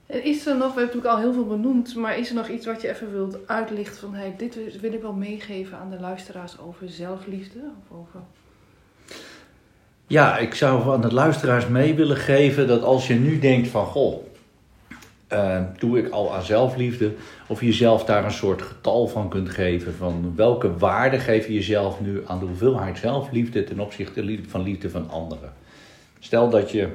En 0.07 0.25
Is 0.25 0.47
er 0.47 0.57
nog, 0.57 0.75
we 0.75 0.81
hebben 0.81 0.97
natuurlijk 0.97 1.15
al 1.15 1.19
heel 1.19 1.33
veel 1.33 1.47
benoemd, 1.47 1.95
maar 1.95 2.19
is 2.19 2.29
er 2.29 2.35
nog 2.35 2.49
iets 2.49 2.67
wat 2.67 2.81
je 2.81 2.89
even 2.89 3.13
wilt 3.13 3.49
uitlichten 3.49 3.97
van, 4.01 4.15
hey, 4.15 4.35
dit 4.37 4.81
wil 4.81 4.93
ik 4.93 5.03
wel 5.03 5.13
meegeven 5.13 5.79
aan 5.79 5.91
de 5.91 6.01
luisteraars 6.01 6.59
over 6.59 6.89
zelfliefde? 6.89 7.59
Of 7.59 7.99
over... 7.99 8.21
Ja, 10.11 10.39
ik 10.39 10.55
zou 10.55 10.93
aan 10.93 11.01
de 11.01 11.13
luisteraars 11.13 11.67
mee 11.67 11.95
willen 11.95 12.17
geven 12.17 12.67
dat 12.67 12.83
als 12.83 13.07
je 13.07 13.15
nu 13.15 13.39
denkt 13.39 13.69
van 13.69 13.87
goh, 13.87 14.25
eh, 15.27 15.63
doe 15.79 15.99
ik 15.99 16.09
al 16.09 16.35
aan 16.35 16.43
zelfliefde, 16.43 17.13
of 17.47 17.61
je 17.61 17.67
jezelf 17.67 18.05
daar 18.05 18.25
een 18.25 18.33
soort 18.33 18.63
getal 18.63 19.09
van 19.09 19.29
kunt 19.29 19.51
geven 19.51 19.95
van 19.95 20.33
welke 20.37 20.77
waarde 20.77 21.19
geef 21.19 21.47
je 21.47 21.53
jezelf 21.53 22.01
nu 22.01 22.23
aan 22.27 22.39
de 22.39 22.45
hoeveelheid 22.45 22.99
zelfliefde 22.99 23.65
ten 23.65 23.81
opzichte 23.81 24.41
van 24.49 24.63
liefde 24.63 24.91
van 24.91 25.11
anderen. 25.11 25.53
Stel 26.19 26.51
dat 26.51 26.71
je 26.71 26.89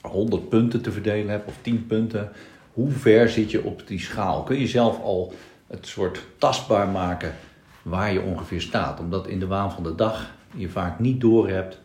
100 0.00 0.48
punten 0.48 0.82
te 0.82 0.92
verdelen 0.92 1.30
hebt 1.30 1.48
of 1.48 1.54
10 1.60 1.86
punten, 1.86 2.32
hoe 2.72 2.90
ver 2.90 3.28
zit 3.28 3.50
je 3.50 3.64
op 3.64 3.86
die 3.86 4.00
schaal? 4.00 4.42
Kun 4.42 4.58
je 4.58 4.68
zelf 4.68 5.02
al 5.02 5.32
het 5.66 5.86
soort 5.86 6.22
tastbaar 6.38 6.88
maken 6.88 7.34
waar 7.82 8.12
je 8.12 8.22
ongeveer 8.22 8.60
staat, 8.60 9.00
omdat 9.00 9.26
in 9.26 9.38
de 9.38 9.46
waan 9.46 9.72
van 9.72 9.82
de 9.82 9.94
dag 9.94 10.30
je 10.56 10.68
vaak 10.68 10.98
niet 10.98 11.20
doorhebt 11.20 11.82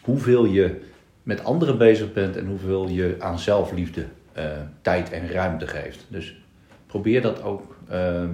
hoeveel 0.00 0.44
je 0.44 0.80
met 1.22 1.44
anderen 1.44 1.78
bezig 1.78 2.12
bent 2.12 2.36
en 2.36 2.46
hoeveel 2.46 2.88
je 2.88 3.16
aan 3.18 3.38
zelfliefde 3.38 4.06
eh, 4.32 4.44
tijd 4.82 5.10
en 5.10 5.28
ruimte 5.28 5.66
geeft. 5.66 6.04
Dus 6.08 6.40
probeer 6.86 7.22
dat 7.22 7.42
ook 7.42 7.76
eh, 7.88 8.24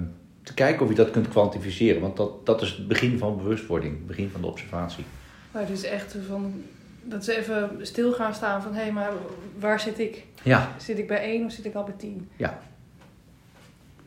te 0.43 0.53
kijken 0.53 0.83
of 0.83 0.89
je 0.89 0.95
dat 0.95 1.11
kunt 1.11 1.27
kwantificeren, 1.27 2.01
want 2.01 2.17
dat, 2.17 2.45
dat 2.45 2.61
is 2.61 2.69
het 2.71 2.87
begin 2.87 3.17
van 3.17 3.37
bewustwording, 3.37 3.93
het 3.93 4.07
begin 4.07 4.29
van 4.29 4.41
de 4.41 4.47
observatie. 4.47 5.05
Maar 5.51 5.65
dus 5.67 5.83
echt 5.83 6.15
van, 6.27 6.63
dat 7.03 7.23
ze 7.25 7.37
even 7.37 7.69
stil 7.81 8.13
gaan 8.13 8.33
staan 8.33 8.61
van, 8.61 8.73
hé, 8.73 8.81
hey, 8.81 8.91
maar 8.91 9.11
waar 9.59 9.79
zit 9.79 9.99
ik? 9.99 10.25
Ja, 10.43 10.71
Zit 10.77 10.97
ik 10.97 11.07
bij 11.07 11.21
één 11.21 11.45
of 11.45 11.51
zit 11.51 11.65
ik 11.65 11.75
al 11.75 11.83
bij 11.83 11.93
tien? 11.97 12.29
Ja. 12.35 12.59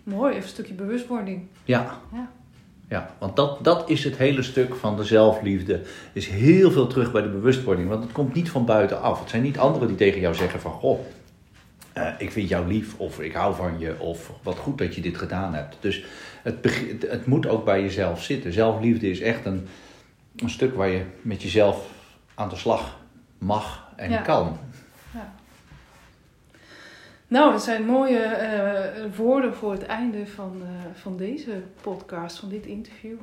Mooi, 0.03 0.31
even 0.31 0.43
een 0.43 0.49
stukje 0.49 0.75
bewustwording. 0.75 1.43
ja. 1.65 1.99
Ja. 2.13 2.31
Ja, 2.91 3.15
want 3.19 3.37
dat, 3.37 3.65
dat 3.65 3.91
is 3.91 4.05
het 4.05 4.17
hele 4.17 4.43
stuk 4.43 4.75
van 4.75 4.97
de 4.97 5.05
zelfliefde. 5.05 5.81
is 6.13 6.27
heel 6.29 6.71
veel 6.71 6.87
terug 6.87 7.13
bij 7.13 7.23
de 7.23 7.29
bewustwording. 7.29 7.89
Want 7.89 8.03
het 8.03 8.13
komt 8.13 8.35
niet 8.35 8.51
van 8.51 8.65
buitenaf. 8.65 9.21
Het 9.21 9.31
zijn 9.31 9.43
niet 9.43 9.59
anderen 9.59 9.89
die 9.89 9.97
tegen 9.97 10.21
jou 10.21 10.35
zeggen 10.35 10.61
van... 10.61 10.73
Goh, 10.73 11.01
eh, 11.93 12.09
ik 12.19 12.31
vind 12.31 12.49
jou 12.49 12.67
lief 12.67 12.95
of 12.99 13.21
ik 13.21 13.33
hou 13.33 13.55
van 13.55 13.79
je 13.79 14.01
of 14.01 14.33
wat 14.43 14.57
goed 14.57 14.79
dat 14.79 14.95
je 14.95 15.01
dit 15.01 15.17
gedaan 15.17 15.55
hebt. 15.55 15.77
Dus 15.81 16.05
het, 16.43 16.57
het 17.09 17.27
moet 17.27 17.47
ook 17.47 17.65
bij 17.65 17.83
jezelf 17.83 18.23
zitten. 18.23 18.53
Zelfliefde 18.53 19.11
is 19.11 19.21
echt 19.21 19.45
een, 19.45 19.67
een 20.37 20.51
stuk 20.51 20.75
waar 20.75 20.89
je 20.89 21.03
met 21.23 21.43
jezelf 21.43 21.87
aan 22.35 22.49
de 22.49 22.57
slag 22.57 22.99
mag 23.39 23.89
en 23.97 24.11
Ja. 24.11 24.21
kan. 24.21 24.59
Nou, 27.31 27.53
dat 27.53 27.63
zijn 27.63 27.85
mooie 27.85 28.19
eh, 28.19 29.17
woorden 29.17 29.55
voor 29.55 29.73
het 29.73 29.87
einde 29.87 30.27
van, 30.27 30.63
eh, 30.63 31.01
van 31.01 31.17
deze 31.17 31.51
podcast, 31.81 32.39
van 32.39 32.49
dit 32.49 32.67
interview. 32.67 33.17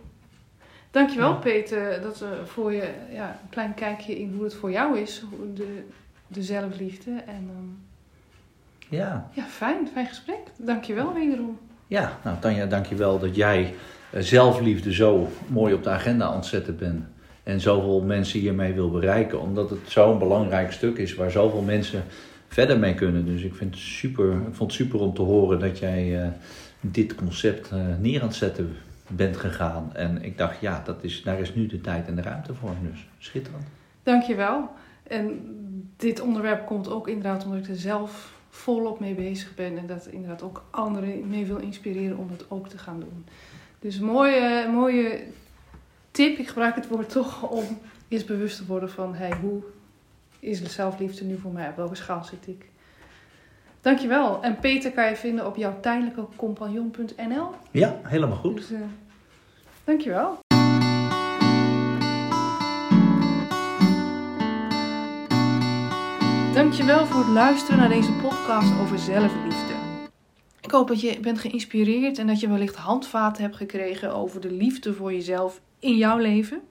Dankjewel, 0.91 1.29
Ja. 1.29 1.35
Peter, 1.35 2.01
dat, 2.01 2.19
we 2.19 2.41
voor 2.45 2.73
je 2.73 2.89
ja, 3.11 3.39
een 3.43 3.49
klein 3.49 3.73
kijkje 3.73 4.19
in 4.19 4.33
hoe 4.35 4.43
het 4.43 4.53
voor 4.53 4.71
jou 4.71 4.99
is, 4.99 5.23
de, 5.53 5.83
de 6.27 6.43
zelfliefde. 6.43 7.11
En 7.11 7.49
ehm, 7.49 8.95
Ja, 8.95 9.29
ja, 9.33 9.43
fijn, 9.43 9.87
fijn 9.93 10.07
gesprek. 10.07 10.39
Dankjewel 10.57 11.13
wederom. 11.13 11.57
ja 11.87 12.19
nou 12.23 12.37
Tanja, 12.39 12.65
dankjewel 12.65 13.19
dat 13.19 13.35
jij 13.35 13.73
eh, 14.11 14.21
zelfliefde 14.21 14.93
zo 14.93 15.27
mooi 15.47 15.73
op 15.73 15.83
de 15.83 15.89
agenda 15.89 16.25
aan 16.25 16.35
het 16.35 16.45
zetten 16.45 16.77
bent. 16.77 17.05
En 17.43 17.59
zoveel 17.61 18.01
mensen 18.01 18.39
hiermee 18.39 18.73
wil 18.73 18.91
bereiken. 18.91 19.41
Omdat 19.41 19.69
het 19.69 19.79
zo'n 19.85 20.19
belangrijk 20.19 20.71
stuk 20.71 20.97
is 20.97 21.15
waar 21.15 21.31
zoveel 21.31 21.61
mensen 21.61 22.03
verder 22.47 22.79
mee 22.79 22.93
kunnen. 22.93 23.25
Dus 23.25 23.41
ik, 23.41 23.55
vind 23.55 23.73
het 23.73 23.83
super, 23.83 24.31
ik 24.33 24.55
vond 24.55 24.71
het 24.71 24.81
super 24.81 24.99
om 24.99 25.13
te 25.13 25.21
horen 25.21 25.59
dat 25.59 25.79
jij 25.79 26.21
eh, 26.23 26.29
dit 26.81 27.15
concept 27.15 27.69
eh, 27.71 27.79
neer 27.99 28.21
aan 28.21 28.27
het 28.27 28.35
zetten 28.35 28.75
bent 29.07 29.37
gegaan. 29.37 29.95
En 29.95 30.23
ik 30.23 30.37
dacht, 30.37 30.59
ja, 30.59 30.81
dat 30.85 31.03
is, 31.03 31.23
daar 31.23 31.39
is 31.39 31.55
nu 31.55 31.65
de 31.65 31.81
tijd 31.81 32.07
en 32.07 32.15
de 32.15 32.21
ruimte 32.21 32.53
voor. 32.53 32.75
Dus 32.91 33.07
schitterend. 33.17 33.63
Dankjewel. 34.03 34.69
En 35.03 35.41
dit 35.95 36.19
onderwerp 36.19 36.65
komt 36.65 36.89
ook 36.89 37.07
inderdaad 37.07 37.45
omdat 37.45 37.59
ik 37.59 37.67
er 37.67 37.75
zelf 37.75 38.33
volop 38.49 38.99
mee 38.99 39.13
bezig 39.13 39.55
ben. 39.55 39.77
En 39.77 39.87
dat 39.87 40.05
inderdaad 40.05 40.41
ook 40.41 40.63
anderen 40.69 41.29
mee 41.29 41.45
wil 41.45 41.57
inspireren 41.57 42.17
om 42.17 42.27
dat 42.37 42.45
ook 42.47 42.69
te 42.69 42.77
gaan 42.77 42.99
doen. 42.99 43.25
Dus 43.79 43.99
mooie, 43.99 44.67
mooie 44.71 45.23
tip. 46.11 46.37
Ik 46.37 46.47
gebruik 46.47 46.75
het 46.75 46.87
woord 46.87 47.09
toch 47.09 47.49
om 47.49 47.63
eens 48.07 48.25
bewust 48.25 48.57
te 48.57 48.65
worden 48.65 48.89
van... 48.89 49.15
Hey, 49.15 49.33
hoe 49.41 49.63
is 50.39 50.63
de 50.63 50.69
zelfliefde 50.69 51.25
nu 51.25 51.37
voor 51.37 51.51
mij? 51.51 51.69
Op 51.69 51.75
welke 51.75 51.95
schaal 51.95 52.23
zit 52.23 52.47
ik? 52.47 52.65
Dankjewel. 53.81 54.43
En 54.43 54.59
Peter 54.59 54.91
kan 54.91 55.09
je 55.09 55.15
vinden 55.15 55.45
op 55.45 55.55
jouw 55.55 55.79
tijdelijke 55.79 56.25
compagnon.nl. 56.35 57.49
Ja, 57.71 57.99
helemaal 58.03 58.37
goed. 58.37 58.55
Dus, 58.55 58.71
eh, 58.71 58.79
dankjewel. 59.83 60.39
Dankjewel 66.53 67.05
voor 67.05 67.19
het 67.19 67.33
luisteren 67.33 67.79
naar 67.79 67.89
deze 67.89 68.11
podcast 68.11 68.79
over 68.79 68.99
zelfliefde. 68.99 69.73
Ik 70.61 70.71
hoop 70.71 70.87
dat 70.87 71.01
je 71.01 71.19
bent 71.19 71.39
geïnspireerd 71.39 72.17
en 72.17 72.27
dat 72.27 72.39
je 72.39 72.47
wellicht 72.47 72.75
handvaten 72.75 73.43
hebt 73.43 73.55
gekregen 73.55 74.15
over 74.15 74.41
de 74.41 74.51
liefde 74.51 74.93
voor 74.93 75.13
jezelf 75.13 75.61
in 75.79 75.97
jouw 75.97 76.17
leven. 76.17 76.61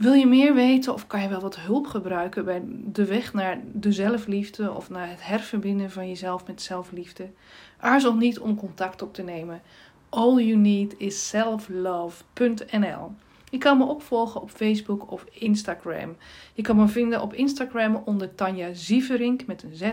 Wil 0.00 0.12
je 0.12 0.26
meer 0.26 0.54
weten 0.54 0.92
of 0.92 1.06
kan 1.06 1.22
je 1.22 1.28
wel 1.28 1.40
wat 1.40 1.56
hulp 1.56 1.86
gebruiken 1.86 2.44
bij 2.44 2.62
de 2.84 3.04
weg 3.04 3.32
naar 3.32 3.60
de 3.72 3.92
zelfliefde 3.92 4.72
of 4.72 4.90
naar 4.90 5.08
het 5.08 5.26
herverbinden 5.26 5.90
van 5.90 6.08
jezelf 6.08 6.46
met 6.46 6.62
zelfliefde? 6.62 7.30
Aarzel 7.78 8.14
niet 8.14 8.38
om 8.38 8.56
contact 8.56 9.02
op 9.02 9.14
te 9.14 9.22
nemen. 9.22 9.62
All 10.08 10.34
you 10.34 10.56
need 10.56 10.94
is 10.98 11.28
selflove.nl. 11.28 13.12
Je 13.50 13.58
kan 13.58 13.78
me 13.78 13.84
opvolgen 13.84 14.40
op 14.40 14.50
Facebook 14.50 15.10
of 15.10 15.24
Instagram. 15.32 16.16
Je 16.54 16.62
kan 16.62 16.76
me 16.76 16.88
vinden 16.88 17.22
op 17.22 17.34
Instagram 17.34 18.02
onder 18.04 18.34
Tanja 18.34 18.72
Zieverink 18.72 19.46
met 19.46 19.62
een 19.62 19.74
Z 19.74 19.90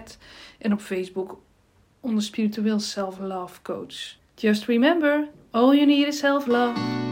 en 0.58 0.74
op 0.74 0.80
Facebook 0.80 1.40
onder 2.00 2.24
Spiritueel 2.24 2.80
Self 2.80 3.20
Love 3.20 3.62
Coach. 3.62 4.16
Just 4.36 4.66
remember, 4.66 5.28
all 5.52 5.76
you 5.76 5.86
need 5.86 6.08
is 6.08 6.18
self 6.18 6.46
love. 6.46 7.07